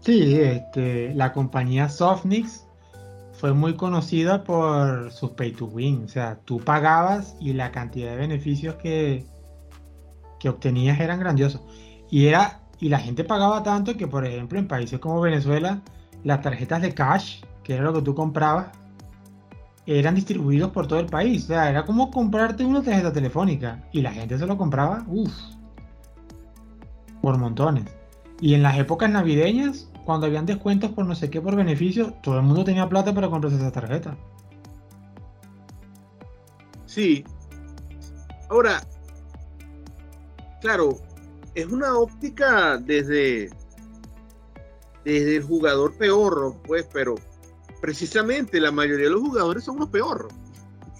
[0.01, 2.65] Sí, este, la compañía Softnix
[3.31, 6.05] fue muy conocida por sus pay to win.
[6.05, 9.25] O sea, tú pagabas y la cantidad de beneficios que,
[10.39, 11.61] que obtenías eran grandiosos.
[12.09, 15.81] Y era, y la gente pagaba tanto que, por ejemplo, en países como Venezuela,
[16.25, 18.71] las tarjetas de cash, que era lo que tú comprabas,
[19.85, 21.45] eran distribuidos por todo el país.
[21.45, 23.87] O sea, era como comprarte una tarjeta telefónica.
[23.93, 25.31] Y la gente se lo compraba, uff,
[27.21, 27.85] por montones.
[28.41, 32.35] Y en las épocas navideñas, cuando habían descuentos por no sé qué, por beneficio, todo
[32.35, 34.17] el mundo tenía plata para comprarse esa tarjeta.
[36.85, 37.23] Sí.
[38.49, 38.81] Ahora,
[40.59, 40.97] claro,
[41.55, 43.49] es una óptica desde,
[45.05, 47.15] desde el jugador peor, pues, pero
[47.81, 50.27] precisamente la mayoría de los jugadores son unos peor.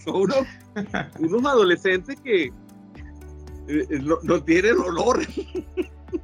[0.04, 0.16] Son
[1.20, 2.52] unos, adolescentes que
[3.68, 5.26] eh, no, tienen olor.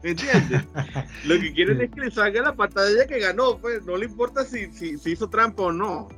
[0.04, 0.64] ¿Me entiendes?
[1.26, 4.46] Lo que quieren es que le salga la pantalla que ganó, pues no le importa
[4.46, 6.10] si, si, hizo trampa o no.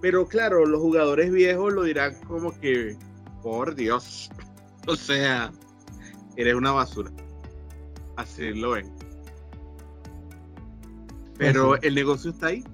[0.00, 2.96] Pero claro, los jugadores viejos lo dirán como que,
[3.42, 4.30] por Dios,
[4.86, 5.52] o sea,
[6.38, 7.10] eres una basura.
[8.16, 8.90] Así lo ven.
[11.36, 12.64] Pero el negocio está ahí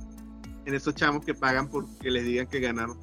[0.67, 2.97] en esos chamos que pagan porque les digan que ganaron.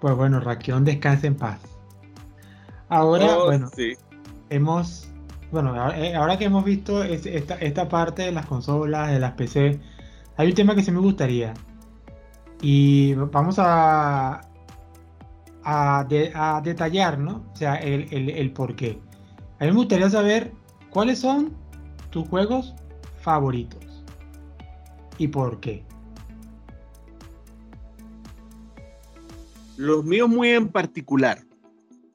[0.00, 1.60] Pues bueno, Raquión descansa en paz.
[2.88, 3.68] Ahora, oh, bueno,
[4.50, 5.08] hemos,
[5.50, 9.80] bueno, eh, ahora que hemos visto esta, esta parte de las consolas, de las PC,
[10.36, 11.54] hay un tema que sí me gustaría.
[12.60, 14.40] Y vamos a,
[15.66, 17.44] a, a detallar, ¿no?
[17.52, 19.00] O sea, el, el, el por qué.
[19.58, 20.52] A mí me gustaría saber
[20.90, 21.52] cuáles son
[22.10, 22.74] tus juegos
[23.20, 24.04] favoritos
[25.18, 25.84] y por qué?
[29.76, 31.40] Los míos muy en particular.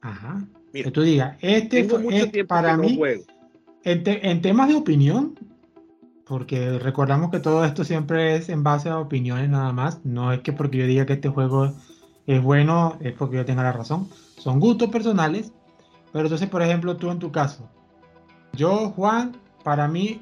[0.00, 0.44] Ajá.
[0.72, 2.98] que tú digas, este es para mí,
[3.84, 5.38] en, temas de opinión,
[6.26, 10.40] porque recordamos que todo esto siempre es en base a opiniones nada más, no es
[10.40, 11.72] que porque yo diga que este juego
[12.26, 14.08] es bueno, es porque yo tenga la razón,
[14.38, 15.52] son gustos personales,
[16.12, 17.68] pero entonces, por ejemplo, tú en tu caso,
[18.52, 20.20] yo, Juan, para mí,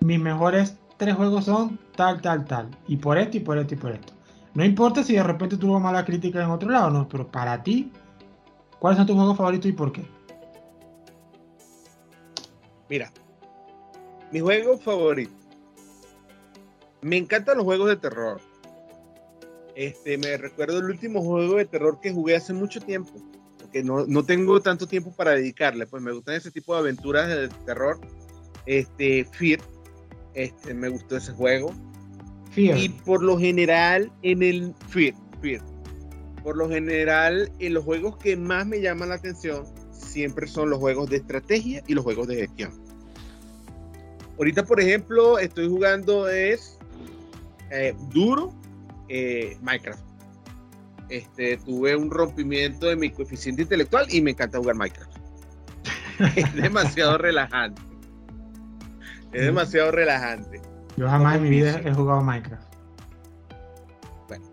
[0.00, 2.70] mis mejores tres juegos son tal, tal, tal.
[2.86, 4.12] Y por esto, y por esto, y por esto.
[4.54, 7.90] No importa si de repente tuvo mala crítica en otro lado, no, pero para ti,
[8.78, 10.04] ¿cuáles son tus juegos favoritos y por qué?
[12.88, 13.10] Mira,
[14.30, 15.32] mi juego favorito.
[17.00, 18.40] Me encantan los juegos de terror.
[19.76, 23.12] Este, me recuerdo el último juego de terror que jugué hace mucho tiempo,
[23.58, 27.28] porque no, no tengo tanto tiempo para dedicarle, pues me gustan ese tipo de aventuras
[27.28, 27.98] de terror.
[28.66, 29.60] Este, Fear,
[30.34, 31.74] este, me gustó ese juego.
[32.56, 35.14] Y por lo general, en el Fear,
[36.44, 40.78] por lo general, en los juegos que más me llaman la atención, siempre son los
[40.78, 42.70] juegos de estrategia y los juegos de gestión.
[44.38, 46.78] Ahorita, por ejemplo, estoy jugando es
[47.70, 48.52] eh, duro
[49.08, 50.02] eh, Minecraft.
[51.08, 55.16] Este, tuve un rompimiento de mi coeficiente intelectual y me encanta jugar Minecraft.
[56.36, 57.82] es demasiado relajante.
[59.32, 60.62] Es demasiado relajante.
[60.96, 62.72] Yo jamás en mi vida he jugado Minecraft.
[64.28, 64.44] Bueno,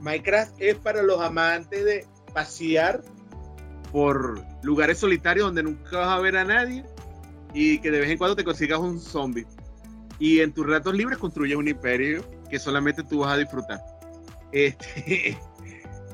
[0.00, 3.02] Minecraft es para los amantes de pasear
[3.92, 6.84] por lugares solitarios donde nunca vas a ver a nadie
[7.54, 9.46] y que de vez en cuando te consigas un zombie.
[10.18, 13.80] Y en tus ratos libres construyes un imperio que solamente tú vas a disfrutar.
[14.52, 15.38] Este,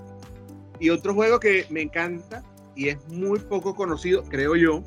[0.81, 2.43] y otro juego que me encanta
[2.75, 4.83] y es muy poco conocido, creo yo,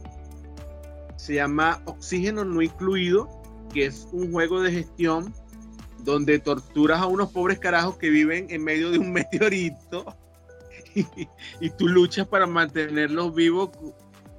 [1.15, 3.29] se llama Oxígeno No Incluido,
[3.73, 5.33] que es un juego de gestión
[5.99, 10.05] donde torturas a unos pobres carajos que viven en medio de un meteorito
[11.59, 13.69] y tú luchas para mantenerlos vivos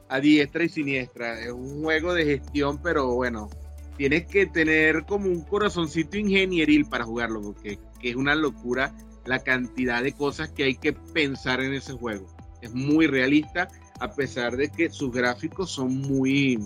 [0.08, 1.40] a diestra y siniestra.
[1.40, 3.48] Es un juego de gestión, pero bueno,
[3.96, 10.02] tienes que tener como un corazoncito ingenieril para jugarlo, porque es una locura la cantidad
[10.02, 12.26] de cosas que hay que pensar en ese juego.
[12.60, 13.68] Es muy realista,
[14.00, 16.58] a pesar de que sus gráficos son muy,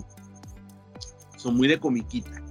[1.37, 2.41] son muy de comiquita.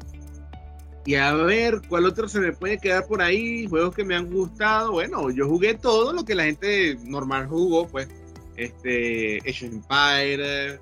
[1.04, 3.66] Y a ver, ¿cuál otro se me puede quedar por ahí?
[3.66, 4.92] Juegos que me han gustado.
[4.92, 8.08] Bueno, yo jugué todo lo que la gente normal jugó, pues.
[8.56, 10.80] Este, Age of Empire,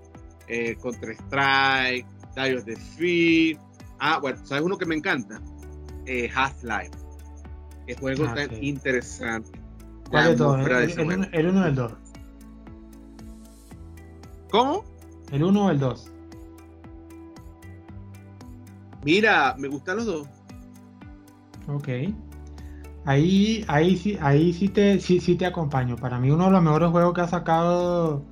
[0.48, 3.65] eh, Counter Strike, Dios de Defeat.
[3.98, 5.40] Ah, bueno, ¿sabes uno que me encanta?
[6.06, 6.90] Eh, Half-Life.
[7.86, 9.58] El juego ah, tan interesante.
[10.10, 10.68] ¿Cuál de todos?
[11.32, 11.92] El 1 o el 2.
[14.50, 14.84] ¿Cómo?
[15.32, 16.12] ¿El 1 o el 2?
[19.04, 20.28] Mira, me gustan los dos.
[21.68, 21.88] Ok.
[23.04, 25.94] Ahí, ahí sí, ahí sí te, sí, sí te acompaño.
[25.94, 28.24] Para mí uno de los mejores juegos que ha sacado.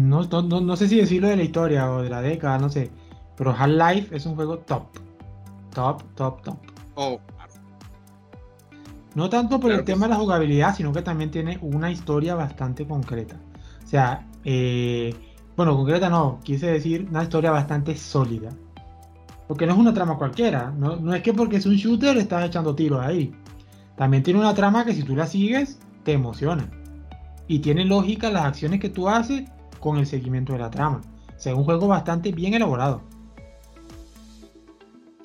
[0.00, 2.90] No, no, no sé si decirlo de la historia o de la década, no sé.
[3.38, 4.88] Pero Half-Life es un juego top.
[5.72, 6.56] Top, top, top.
[6.96, 7.20] Oh,
[9.14, 12.86] No tanto por el tema de la jugabilidad, sino que también tiene una historia bastante
[12.86, 13.36] concreta.
[13.84, 15.14] O sea, eh,
[15.56, 18.50] bueno, concreta no, quise decir una historia bastante sólida.
[19.46, 20.72] Porque no es una trama cualquiera.
[20.76, 23.32] No, no es que porque es un shooter estás echando tiros ahí.
[23.96, 26.68] También tiene una trama que si tú la sigues, te emociona.
[27.46, 29.48] Y tiene lógica las acciones que tú haces
[29.80, 31.00] con el seguimiento de la trama.
[31.28, 33.07] O sea, es un juego bastante bien elaborado.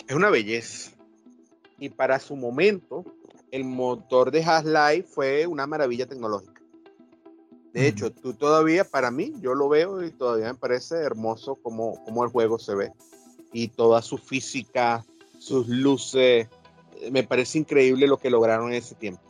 [0.08, 0.92] Es una belleza.
[1.80, 3.04] Y para su momento,
[3.52, 6.62] el motor de Half-Life fue una maravilla tecnológica.
[7.74, 12.04] De hecho, tú todavía, para mí, yo lo veo y todavía me parece hermoso como,
[12.06, 12.92] como el juego se ve.
[13.52, 15.04] Y toda su física,
[15.40, 16.48] sus luces,
[17.12, 19.22] me parece increíble lo que lograron en ese tiempo.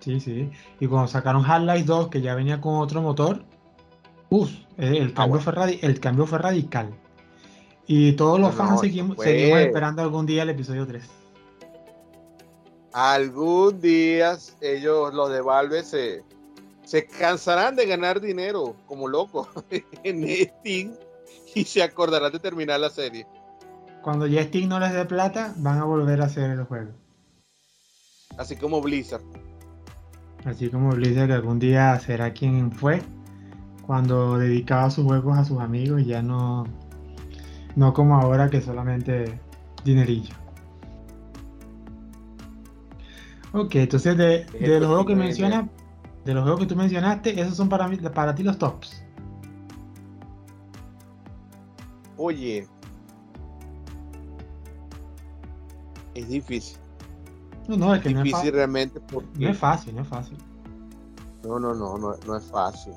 [0.00, 0.50] Sí, sí.
[0.78, 3.44] Y cuando sacaron Half-Life 2, que ya venía con otro motor,
[4.30, 6.94] uff, el, cambio fue el cambio fue radical.
[7.90, 11.02] Y todos los fans seguimos, esperando algún día el episodio 3.
[12.92, 16.22] Algún día ellos, los de Valve, se,
[16.84, 19.48] se cansarán de ganar dinero como locos
[20.04, 20.92] en Steam
[21.54, 23.26] y se acordarán de terminar la serie.
[24.02, 26.92] Cuando ya Steam no les dé plata, van a volver a hacer el juego.
[28.36, 29.22] Así como Blizzard.
[30.44, 33.00] Así como Blizzard que algún día será quien fue
[33.86, 36.66] cuando dedicaba sus juegos a sus amigos y ya no,
[37.76, 39.38] no como ahora que solamente
[39.84, 40.34] dinerillo.
[43.52, 45.68] Ok, entonces de, los juegos que menciona,
[46.24, 49.02] de los juegos que tú mencionaste, esos son para, para ti los tops.
[52.16, 52.66] Oye,
[56.14, 56.78] es difícil.
[57.68, 59.00] No, no, es que difícil no es realmente
[59.38, 60.36] No es fácil, no es fácil.
[61.44, 62.92] No, no, no, no, no es fácil.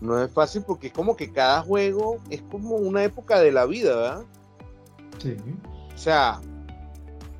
[0.00, 3.66] No es fácil porque es como que cada juego es como una época de la
[3.66, 4.24] vida, ¿verdad?
[5.18, 5.36] Sí.
[5.94, 6.40] O sea,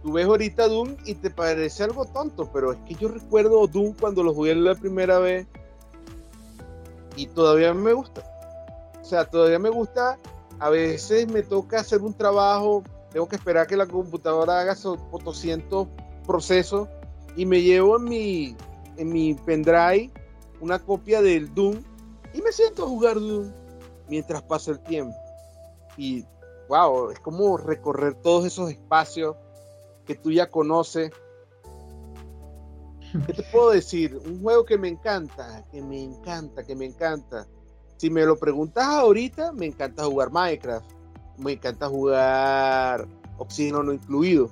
[0.03, 3.95] tú ves ahorita Doom y te parece algo tonto, pero es que yo recuerdo Doom
[3.99, 5.47] cuando lo jugué la primera vez
[7.17, 8.23] y todavía me gusta.
[9.01, 10.19] O sea, todavía me gusta.
[10.59, 14.99] A veces me toca hacer un trabajo tengo que esperar que la computadora haga esos
[15.25, 15.89] 200
[16.27, 16.89] procesos
[17.37, 18.57] y me llevo en mi,
[18.97, 20.11] en mi pendrive
[20.61, 21.83] una copia del Doom
[22.39, 23.53] y me siento a jugar Doom
[24.09, 25.17] mientras pasa el tiempo.
[25.97, 26.25] Y
[26.69, 29.37] wow, es como recorrer todos esos espacios
[30.07, 31.11] que tú ya conoces.
[33.27, 34.21] ¿Qué te puedo decir?
[34.25, 37.47] Un juego que me encanta, que me encanta, que me encanta.
[37.97, 40.99] Si me lo preguntas ahorita, me encanta jugar Minecraft
[41.39, 43.07] me encanta jugar
[43.39, 44.51] Oxígeno no incluido.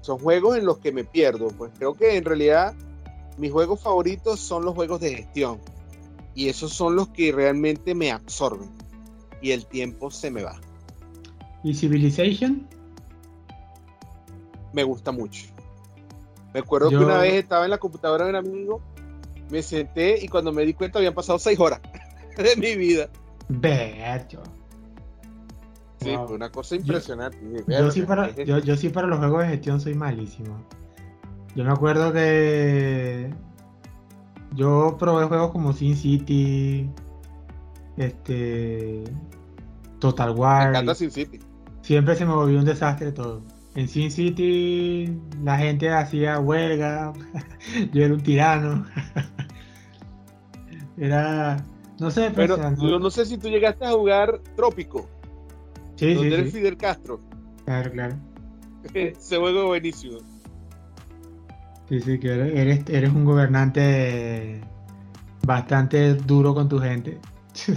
[0.00, 1.48] Son juegos en los que me pierdo.
[1.48, 2.74] Pues creo que en realidad
[3.36, 5.58] mis juegos favoritos son los juegos de gestión.
[6.38, 8.70] Y esos son los que realmente me absorben.
[9.42, 10.54] Y el tiempo se me va.
[11.64, 12.64] ¿Y Civilization?
[14.72, 15.46] Me gusta mucho.
[16.54, 18.80] Me acuerdo que una vez estaba en la computadora de un amigo,
[19.50, 21.80] me senté y cuando me di cuenta habían pasado seis horas
[22.36, 23.08] de mi vida.
[23.48, 24.40] Bercho.
[26.00, 27.64] Sí, fue una cosa impresionante.
[27.66, 30.64] Yo, sí para, yo, sí para los juegos de gestión soy malísimo.
[31.56, 33.34] Yo me acuerdo que
[34.58, 36.90] yo probé juegos como Sin City,
[37.96, 39.04] este,
[40.00, 40.64] Total War.
[40.64, 41.38] Me encanta Sin City.
[41.82, 43.40] Siempre se me volvió un desastre todo.
[43.76, 47.12] En Sin City la gente hacía huelga,
[47.92, 48.84] yo era un tirano.
[50.98, 51.64] era,
[52.00, 55.08] no sé, pero yo no sé si tú llegaste a jugar Trópico.
[55.94, 57.20] Sí, donde sí, eres Fidel Castro.
[57.64, 58.16] Claro, claro.
[58.92, 60.18] Ese juego buenísimo.
[61.88, 64.60] Sí, sí, que eres, eres un gobernante
[65.46, 67.18] bastante duro con tu gente.
[67.54, 67.72] sí,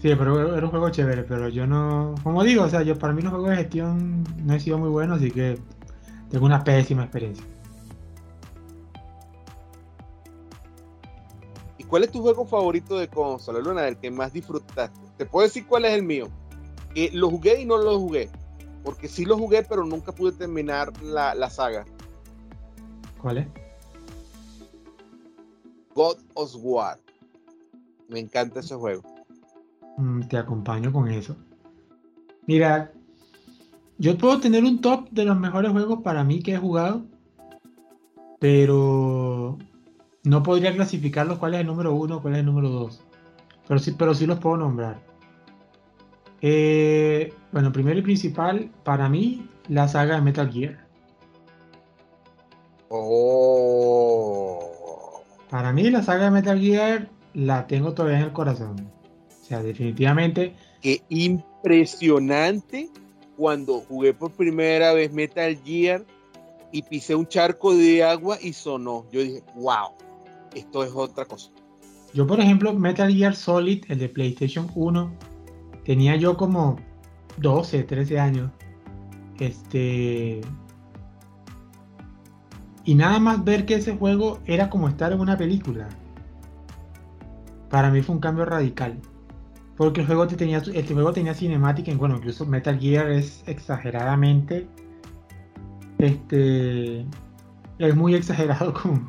[0.00, 2.14] pero era un juego chévere, pero yo no.
[2.22, 4.88] Como digo, o sea, yo para mí los juegos de gestión no he sido muy
[4.88, 5.58] bueno, así que
[6.30, 7.44] tengo una pésima experiencia.
[11.76, 13.86] ¿Y cuál es tu juego favorito de consola, Luna?
[13.86, 14.98] El que más disfrutaste.
[15.18, 16.28] Te puedo decir cuál es el mío.
[16.94, 18.30] Que lo jugué y no lo jugué.
[18.82, 21.84] Porque sí lo jugué, pero nunca pude terminar la, la saga.
[23.24, 23.46] ¿Cuál es?
[25.94, 26.98] God of War.
[28.10, 29.02] Me encanta ese juego.
[29.96, 31.34] Mm, te acompaño con eso.
[32.46, 32.92] Mira,
[33.96, 37.06] yo puedo tener un top de los mejores juegos para mí que he jugado,
[38.40, 39.56] pero
[40.24, 43.00] no podría clasificarlos cuál es el número uno, cuál es el número dos.
[43.66, 45.00] Pero sí, pero sí los puedo nombrar.
[46.42, 50.83] Eh, bueno, primero y principal, para mí, la saga de Metal Gear.
[52.96, 54.60] Oh.
[55.50, 58.88] Para mí la saga de Metal Gear la tengo todavía en el corazón.
[59.42, 60.54] O sea, definitivamente.
[60.80, 62.88] Qué impresionante
[63.36, 66.04] cuando jugué por primera vez Metal Gear
[66.70, 69.06] y pisé un charco de agua y sonó.
[69.10, 69.88] Yo dije, wow,
[70.54, 71.50] esto es otra cosa.
[72.12, 75.12] Yo, por ejemplo, Metal Gear Solid, el de PlayStation 1,
[75.84, 76.76] tenía yo como
[77.38, 78.52] 12, 13 años.
[79.40, 80.40] Este,
[82.84, 85.88] y nada más ver que ese juego era como estar en una película.
[87.70, 88.98] Para mí fue un cambio radical.
[89.76, 94.68] Porque el juego tenía, este juego tenía cinemática, y bueno, incluso Metal Gear es exageradamente.
[95.98, 97.06] Este.
[97.78, 99.08] Es muy exagerado con,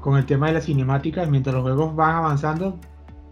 [0.00, 1.28] con el tema de las cinemáticas.
[1.30, 2.78] Mientras los juegos van avanzando,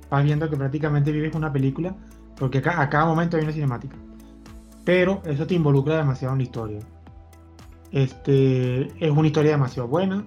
[0.09, 1.95] vas viendo que prácticamente vives una película.
[2.37, 3.97] Porque a cada momento hay una cinemática.
[4.85, 6.81] Pero eso te involucra demasiado en la historia.
[7.95, 10.25] Este, es una historia demasiado buena.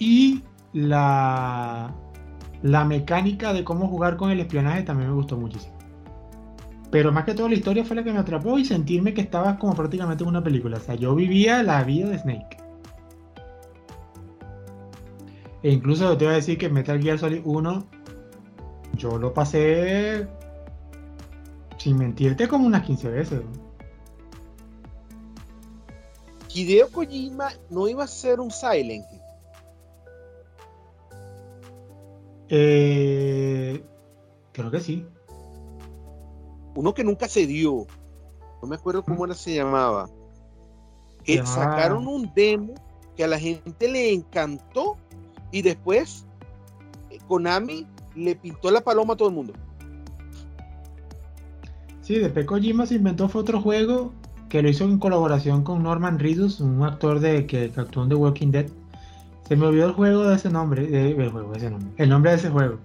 [0.00, 0.42] Y
[0.72, 1.94] la,
[2.62, 5.78] la mecánica de cómo jugar con el espionaje también me gustó muchísimo.
[6.90, 9.60] Pero más que todo la historia fue la que me atrapó y sentirme que estaba
[9.60, 10.78] como prácticamente en una película.
[10.78, 12.56] O sea, yo vivía la vida de Snake.
[15.62, 17.84] E incluso te voy a decir que Metal Gear Solid 1
[18.94, 20.26] yo lo pasé
[21.76, 23.40] sin mentirte como unas 15 veces.
[26.52, 29.20] Hideo Kojima no iba a ser un Silent Hill.
[32.48, 33.84] Eh,
[34.52, 35.06] creo que sí.
[36.74, 37.86] Uno que nunca se dio.
[38.60, 40.10] No me acuerdo cómo era, se llamaba.
[41.24, 42.74] Que sacaron un demo
[43.16, 44.96] que a la gente le encantó
[45.52, 46.24] y después
[47.10, 47.86] eh, Konami
[48.16, 49.52] le pintó la paloma a todo el mundo.
[52.02, 54.12] Sí, después Kojima se inventó fue otro juego
[54.50, 58.16] que lo hizo en colaboración con Norman Reedus, un actor de que, actuó en The
[58.16, 58.66] Walking Dead.
[59.48, 62.36] Se me olvidó el juego de ese nombre, el juego, ese nombre, el nombre de
[62.36, 62.78] ese juego.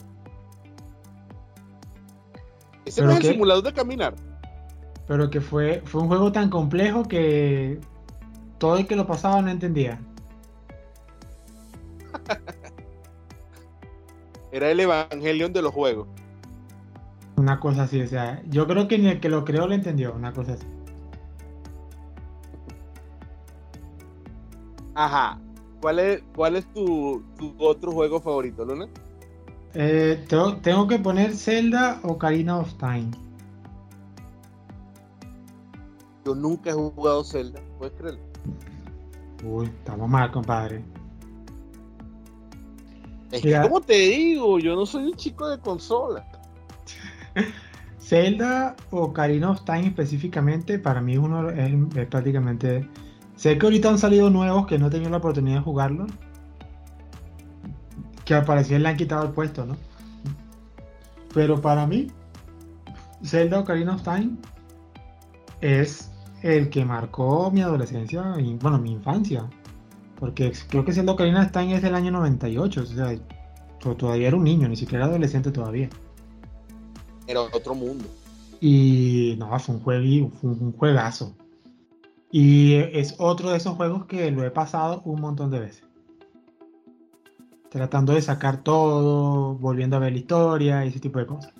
[2.85, 4.13] Ese no es el simulador de caminar.
[5.07, 7.79] Pero que fue, fue un juego tan complejo que
[8.59, 9.99] todo el que lo pasaba no entendía.
[14.51, 16.07] Era el Evangelion de los juegos.
[17.37, 20.13] Una cosa así, o sea, yo creo que ni el que lo creó lo entendió,
[20.13, 20.65] una cosa así.
[24.95, 25.39] Ajá.
[25.81, 27.23] ¿Cuál es, cuál es tu,
[27.59, 28.87] otro juego favorito, Luna?
[29.73, 33.11] Eh, tengo, que poner Zelda o Karina of Time.
[36.25, 38.21] Yo nunca he jugado Zelda, ¿puedes creerlo?
[39.43, 40.83] Uy, estamos mal, compadre.
[43.31, 46.25] Es que, como te digo, yo no soy un chico de consola.
[47.99, 52.87] Zelda o Karina of Time específicamente, para mí uno es prácticamente
[53.35, 56.11] Sé que ahorita han salido nuevos que no he tenido la oportunidad de jugarlos.
[58.23, 59.77] Que al parecer le han quitado el puesto, ¿no?
[61.33, 62.07] Pero para mí,
[63.23, 64.37] Zelda Ocarina of Time
[65.61, 66.11] es
[66.41, 69.49] el que marcó mi adolescencia y, bueno, mi infancia.
[70.19, 73.15] Porque creo que Zelda Ocarina of Time es del año 98, o sea,
[73.79, 75.89] todavía era un niño, ni siquiera adolescente todavía.
[77.27, 78.05] Era otro mundo.
[78.61, 81.35] Y no, fue un, juego, fue un juegazo.
[82.37, 85.87] Y es otro de esos juegos que lo he pasado un montón de veces.
[87.69, 91.53] Tratando de sacar todo, volviendo a ver la historia y ese tipo de cosas.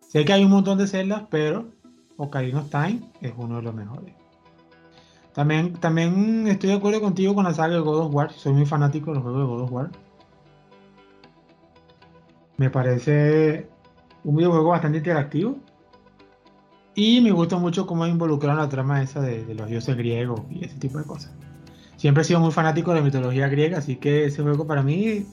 [0.00, 1.70] Sé que hay un montón de celdas, pero
[2.16, 4.12] Ocarina of Time es uno de los mejores.
[5.34, 8.32] También, también estoy de acuerdo contigo con la saga de God of War.
[8.32, 9.90] Soy muy fanático de los juegos de God of War.
[12.56, 13.68] Me parece
[14.24, 15.58] un videojuego bastante interactivo
[16.94, 20.76] y me gusta mucho cómo involucraron la trama esa de, los dioses griegos y ese
[20.76, 21.32] tipo de cosas.
[21.96, 25.26] siempre he sido muy fanático de la mitología griega, así que ese juego para mí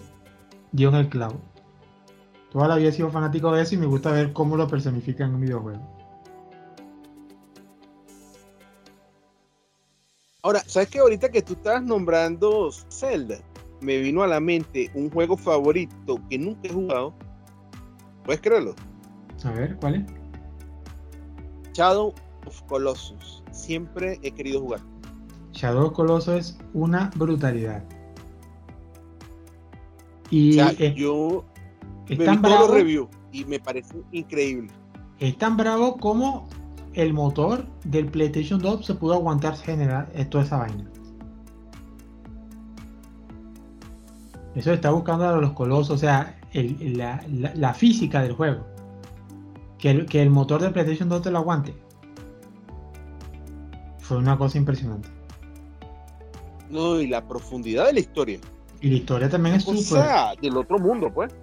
[0.72, 1.39] dio en el clavo.
[2.51, 5.30] Toda la vida he sido fanático de eso y me gusta ver cómo lo personifican
[5.30, 5.99] en un videojuego.
[10.41, 13.38] Ahora, ¿sabes que ahorita que tú estabas nombrando Zelda,
[13.82, 17.14] me vino a la mente un juego favorito que nunca he jugado?
[18.24, 18.74] ¿Puedes creerlo?
[19.43, 20.18] A ver, ¿cuál es?
[21.74, 22.13] Shadow
[22.45, 23.43] of Colossus.
[23.51, 24.82] Siempre he querido jugar.
[25.51, 27.84] Shadow of Colossus es una brutalidad.
[30.32, 30.57] Y
[30.95, 31.45] yo
[32.07, 34.70] es tan bravo, review y me parece increíble.
[35.20, 36.47] Es tan bravo como
[36.93, 40.89] el motor del PlayStation 2 se pudo aguantar generar toda esa vaina.
[44.55, 48.65] Eso está buscando a los colosos, o sea, la, física del juego.
[49.80, 51.73] Que el, que el motor del PlayStation 2 te lo aguante.
[53.99, 55.09] Fue una cosa impresionante.
[56.69, 58.39] No, y la profundidad de la historia.
[58.82, 60.03] Y la historia también es súper.
[60.41, 61.34] del otro mundo, pues.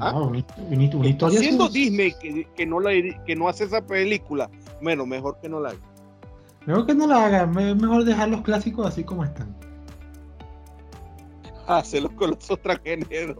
[0.00, 0.12] ¿Ah?
[0.12, 2.12] una, historia Siendo Disney
[2.54, 2.90] que, no la,
[3.24, 4.50] que no hace esa película,
[4.82, 5.78] bueno, mejor que no la haga.
[6.66, 9.56] Mejor que no la haga, mejor dejar los clásicos así como están.
[11.66, 13.38] Hacerlos con los otros géneros.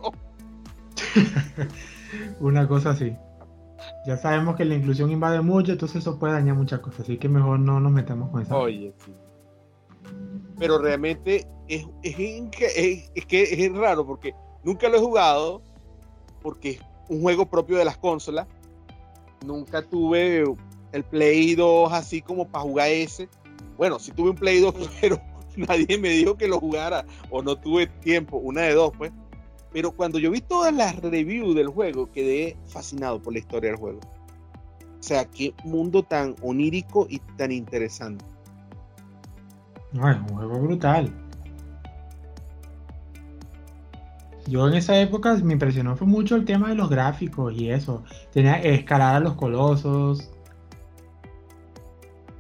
[2.41, 3.15] Una cosa así.
[4.09, 7.29] Ya sabemos que la inclusión invade mucho, entonces eso puede dañar muchas cosas, así que
[7.29, 8.57] mejor no nos metamos con eso.
[8.57, 9.13] Oye, sí.
[10.59, 14.35] Pero realmente es, es, es que es raro porque
[14.65, 15.61] nunca lo he jugado,
[16.41, 16.81] porque es
[17.11, 18.47] un juego propio de las consolas.
[19.45, 20.43] Nunca tuve
[20.93, 23.29] el Play 2 así como para jugar ese.
[23.77, 25.21] Bueno, sí tuve un Play 2, pero
[25.55, 29.13] nadie me dijo que lo jugara o no tuve tiempo, una de dos, pues.
[29.73, 33.79] Pero cuando yo vi todas las reviews del juego, quedé fascinado por la historia del
[33.79, 34.01] juego.
[34.99, 38.25] O sea, qué mundo tan onírico y tan interesante.
[39.93, 41.13] No, es un juego brutal.
[44.47, 48.03] Yo en esa época me impresionó fue mucho el tema de los gráficos y eso.
[48.33, 50.31] Tenía escalar a los colosos.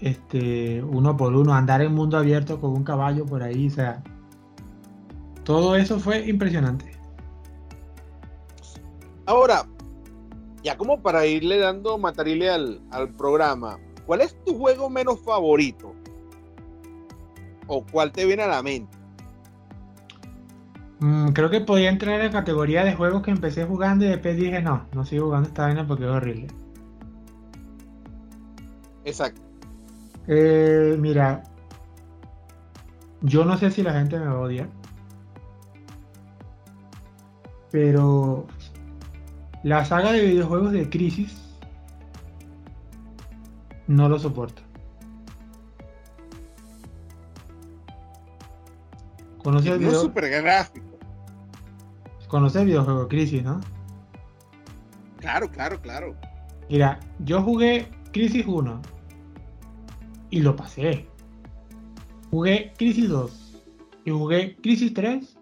[0.01, 4.03] Este, uno por uno, andar en mundo abierto con un caballo por ahí, o sea.
[5.45, 6.98] Todo eso fue impresionante.
[9.29, 9.67] Ahora,
[10.63, 15.95] ya como para irle dando matarile al, al programa, ¿cuál es tu juego menos favorito?
[17.67, 18.97] ¿O cuál te viene a la mente?
[21.01, 24.35] Mm, creo que podía entrar en la categoría de juegos que empecé jugando y después
[24.35, 26.47] dije, no, no sigo jugando esta vaina porque es horrible.
[29.05, 29.43] Exacto.
[30.27, 31.43] Eh, mira,
[33.21, 34.71] yo no sé si la gente me odia,
[37.71, 38.47] pero
[39.63, 41.49] la saga de videojuegos de Crisis
[43.87, 44.63] no lo soporto.
[49.43, 50.01] ¿Conoces el video...
[50.01, 50.87] super gráfico.
[52.29, 53.61] ¿Conoces el videojuego Crisis, no?
[55.21, 56.15] Claro, claro, claro.
[56.69, 58.81] Mira, yo jugué Crisis 1
[60.31, 61.07] y lo pasé.
[62.31, 63.65] Jugué Crisis 2
[64.05, 65.39] y jugué Crisis 3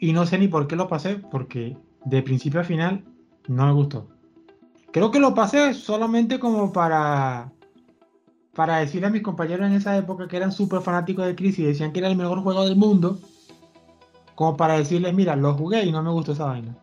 [0.00, 3.04] y no sé ni por qué lo pasé porque de principio a final
[3.48, 4.08] no me gustó.
[4.92, 7.50] Creo que lo pasé solamente como para
[8.54, 11.64] para decirle a mis compañeros en esa época que eran súper fanáticos de Crisis y
[11.64, 13.18] decían que era el mejor juego del mundo,
[14.34, 16.76] como para decirles, mira, lo jugué y no me gustó esa vaina.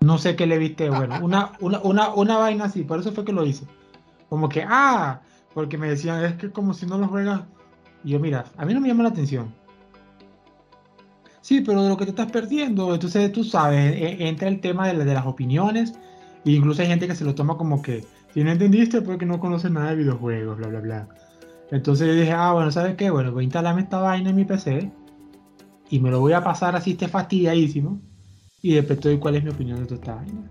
[0.00, 3.32] No sé qué le viste, bueno, una, una, una, vaina así, por eso fue que
[3.32, 3.66] lo hice.
[4.28, 5.20] Como que, ah,
[5.54, 7.42] porque me decían, es que como si no lo juegas.
[8.02, 9.54] Y yo, mira, a mí no me llama la atención.
[11.44, 14.88] Sí, pero de lo que te estás perdiendo, entonces tú sabes, e, entra el tema
[14.88, 15.92] de, de las opiniones,
[16.42, 19.38] e incluso hay gente que se lo toma como que, si no entendiste, porque no
[19.38, 21.08] conoces nada de videojuegos, bla, bla, bla.
[21.70, 23.10] Entonces yo dije, ah, bueno, ¿sabes qué?
[23.10, 24.90] Bueno, voy a instalarme esta vaina en mi PC
[25.90, 28.00] y me lo voy a pasar así, esté fastidiadísimo.
[28.62, 30.50] Y después te doy cuál es mi opinión de toda esta vaina.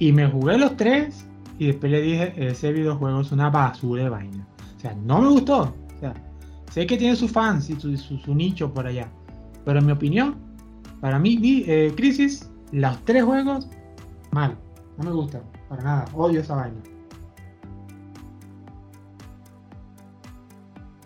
[0.00, 1.28] Y me jugué los tres
[1.60, 4.48] y después le dije, ese videojuego es una basura de vaina.
[4.76, 5.60] O sea, no me gustó.
[5.60, 6.12] O sea,
[6.72, 9.08] sé que tiene sus fans y su, nicho por allá.
[9.64, 10.36] Pero en mi opinión,
[11.00, 13.68] para mí, eh, Crisis, los tres juegos,
[14.30, 14.56] mal.
[14.96, 15.42] No me gustan.
[15.68, 16.80] Para nada, odio esa vaina.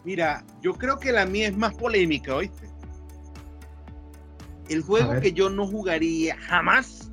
[0.04, 2.70] Mira, yo creo que la mía es más polémica, ¿oíste?
[4.68, 7.10] El juego que yo no jugaría jamás,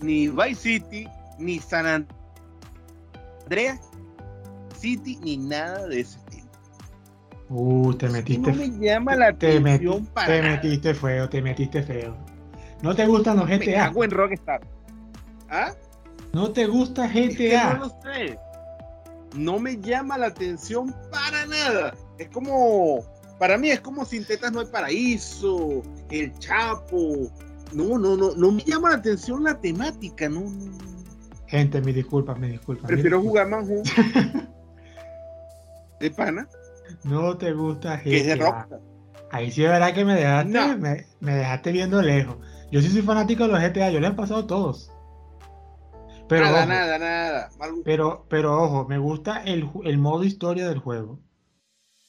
[0.00, 2.06] ni Vice City, ni San
[3.44, 3.80] Andreas
[4.76, 6.18] City, ni nada de ese.
[7.50, 8.50] Uh, te metiste.
[8.50, 10.26] No me llama la te atención para.
[10.26, 12.16] Te metiste feo, te metiste feo.
[12.82, 13.58] ¿No te gustan los GTA?
[13.58, 14.60] Me cago en Rockstar.
[15.48, 15.72] ¿Ah?
[16.32, 17.74] ¿No te gusta GTA?
[17.74, 18.38] no lo sé.
[19.34, 21.94] no me llama la atención para nada.
[22.18, 23.02] Es como,
[23.38, 27.32] para mí es como sin tetas no hay paraíso, el Chapo.
[27.72, 30.44] No, no, no, no me llama la atención la temática, no,
[31.48, 32.86] Gente, me disculpas, me disculpas.
[32.86, 33.66] Prefiero jugar más
[36.00, 36.46] ¿De pana?
[37.08, 38.74] No te gusta Que es de rock.
[39.30, 40.76] Ahí sí es verdad que me dejaste,
[41.20, 42.36] me, dejaste viendo lejos.
[42.70, 44.90] Yo sí soy fanático de los GTA, yo les he pasado todos.
[46.28, 47.48] Pero, nada, nada, nada.
[47.84, 51.20] Pero, pero ojo, me gusta el, el, modo historia del juego.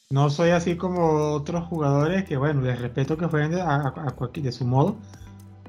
[0.09, 3.93] No soy así como otros jugadores que, bueno, les respeto que jueguen de, a,
[4.33, 4.97] de su modo.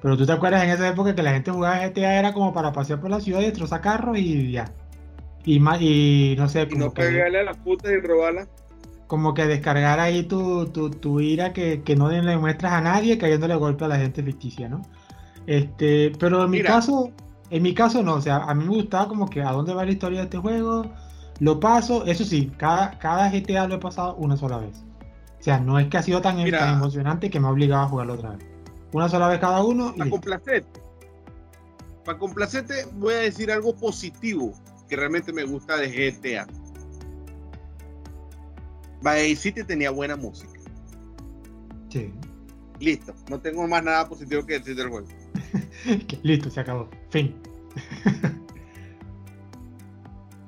[0.02, 2.72] Pero tú te acuerdas en esa época que la gente jugaba GTA era como para
[2.72, 4.72] pasear por la ciudad y destrozar carros y ya.
[5.44, 8.48] Y, y no sé, como y no pegarle a las putas y robarlas
[9.10, 13.84] como que descargar ahí tu, tu, ira que, no le muestras a nadie cayéndole golpe
[13.84, 14.82] a la gente ficticia, ¿no?
[15.48, 17.10] Este, pero en mi caso,
[17.50, 19.84] en mi caso no, o sea, a mí me gustaba como que a dónde va
[19.84, 20.84] la historia de este juego,
[21.40, 24.80] lo paso, eso sí, cada, cada GTA lo he pasado una sola vez.
[25.40, 28.14] O sea, no es que ha sido tan, emocionante que me ha obligado a jugarlo
[28.14, 28.46] otra vez.
[28.92, 29.92] Una sola vez cada uno.
[29.96, 30.80] Y para complacerte,
[32.04, 34.52] para complacerte voy a decir algo positivo
[34.88, 36.46] que realmente me gusta de GTA.
[39.02, 40.60] Vice City tenía buena música.
[41.88, 42.12] Sí.
[42.78, 45.06] Listo, no tengo más nada positivo que decir del juego.
[46.22, 46.88] Listo, se acabó.
[47.10, 47.34] Fin.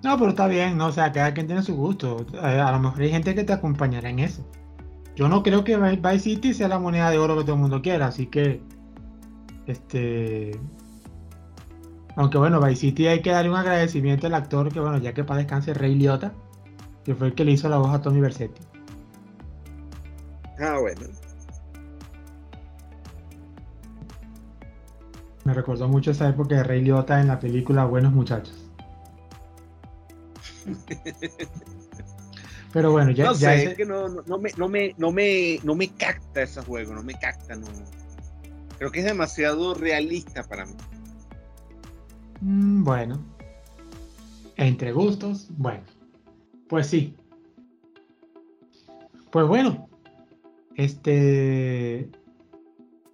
[0.03, 0.86] no, pero está bien, ¿no?
[0.86, 2.26] O sea, cada quien tiene su gusto.
[2.40, 4.46] A lo mejor hay gente que te acompañará en eso.
[5.14, 7.82] Yo no creo que Vice City sea la moneda de oro que todo el mundo
[7.82, 8.62] quiera, así que.
[9.66, 10.59] Este.
[12.16, 15.24] Aunque bueno, Vice City hay que darle un agradecimiento al actor que, bueno, ya que
[15.24, 16.34] para descanse Rey Liotta
[17.05, 18.61] que fue el que le hizo la voz a Tony Versetti.
[20.59, 21.07] Ah, bueno.
[25.44, 28.70] Me recordó mucho esa época de Rey Liotta en la película Buenos Muchachos.
[32.72, 33.24] Pero bueno, ya.
[33.24, 36.94] No sé, es que no, me, no, me, no, me, no me capta ese juego,
[36.94, 37.66] no me capta, no.
[38.78, 40.72] Creo que es demasiado realista para mí.
[42.40, 43.20] Mm, bueno.
[44.57, 45.82] Entre gustos, bueno.
[46.72, 47.14] Pues sí.
[49.30, 49.90] Pues bueno,
[50.74, 52.08] este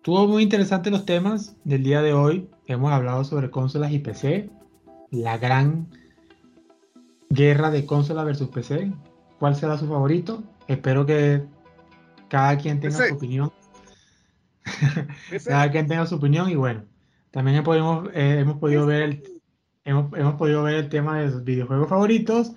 [0.03, 2.49] tuvo muy interesante los temas del día de hoy.
[2.69, 4.49] Hemos hablado sobre consolas y PC,
[5.11, 5.89] la gran
[7.31, 8.93] guerra de consola versus PC.
[9.41, 10.45] ¿Cuál será su favorito?
[10.69, 11.43] Espero que
[12.29, 13.51] cada quien tenga su opinión.
[15.45, 16.85] cada quien tenga su opinión y bueno,
[17.33, 17.65] también hemos,
[18.59, 19.41] podido ver el,
[19.85, 22.53] hemos, hemos podido ver el tema de sus videojuegos favoritos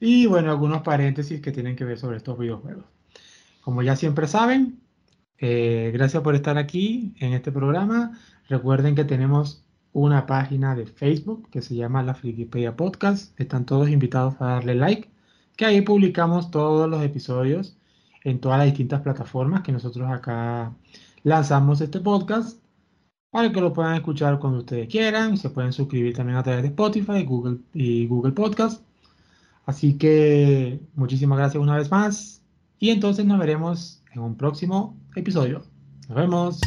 [0.00, 2.84] y bueno, algunos paréntesis que tienen que ver sobre estos videojuegos.
[3.62, 4.80] Como ya siempre saben,
[5.38, 8.18] eh, gracias por estar aquí en este programa.
[8.48, 13.38] Recuerden que tenemos una página de Facebook que se llama La Frikipedia Podcast.
[13.40, 15.10] Están todos invitados a darle like,
[15.56, 17.76] que ahí publicamos todos los episodios
[18.24, 20.74] en todas las distintas plataformas que nosotros acá
[21.22, 22.60] lanzamos este podcast
[23.30, 25.36] para que lo puedan escuchar cuando ustedes quieran.
[25.36, 28.85] Se pueden suscribir también a través de Spotify Google, y Google Podcast.
[29.66, 32.42] Así que muchísimas gracias una vez más
[32.78, 35.62] y entonces nos veremos en un próximo episodio.
[36.08, 36.60] Nos vemos.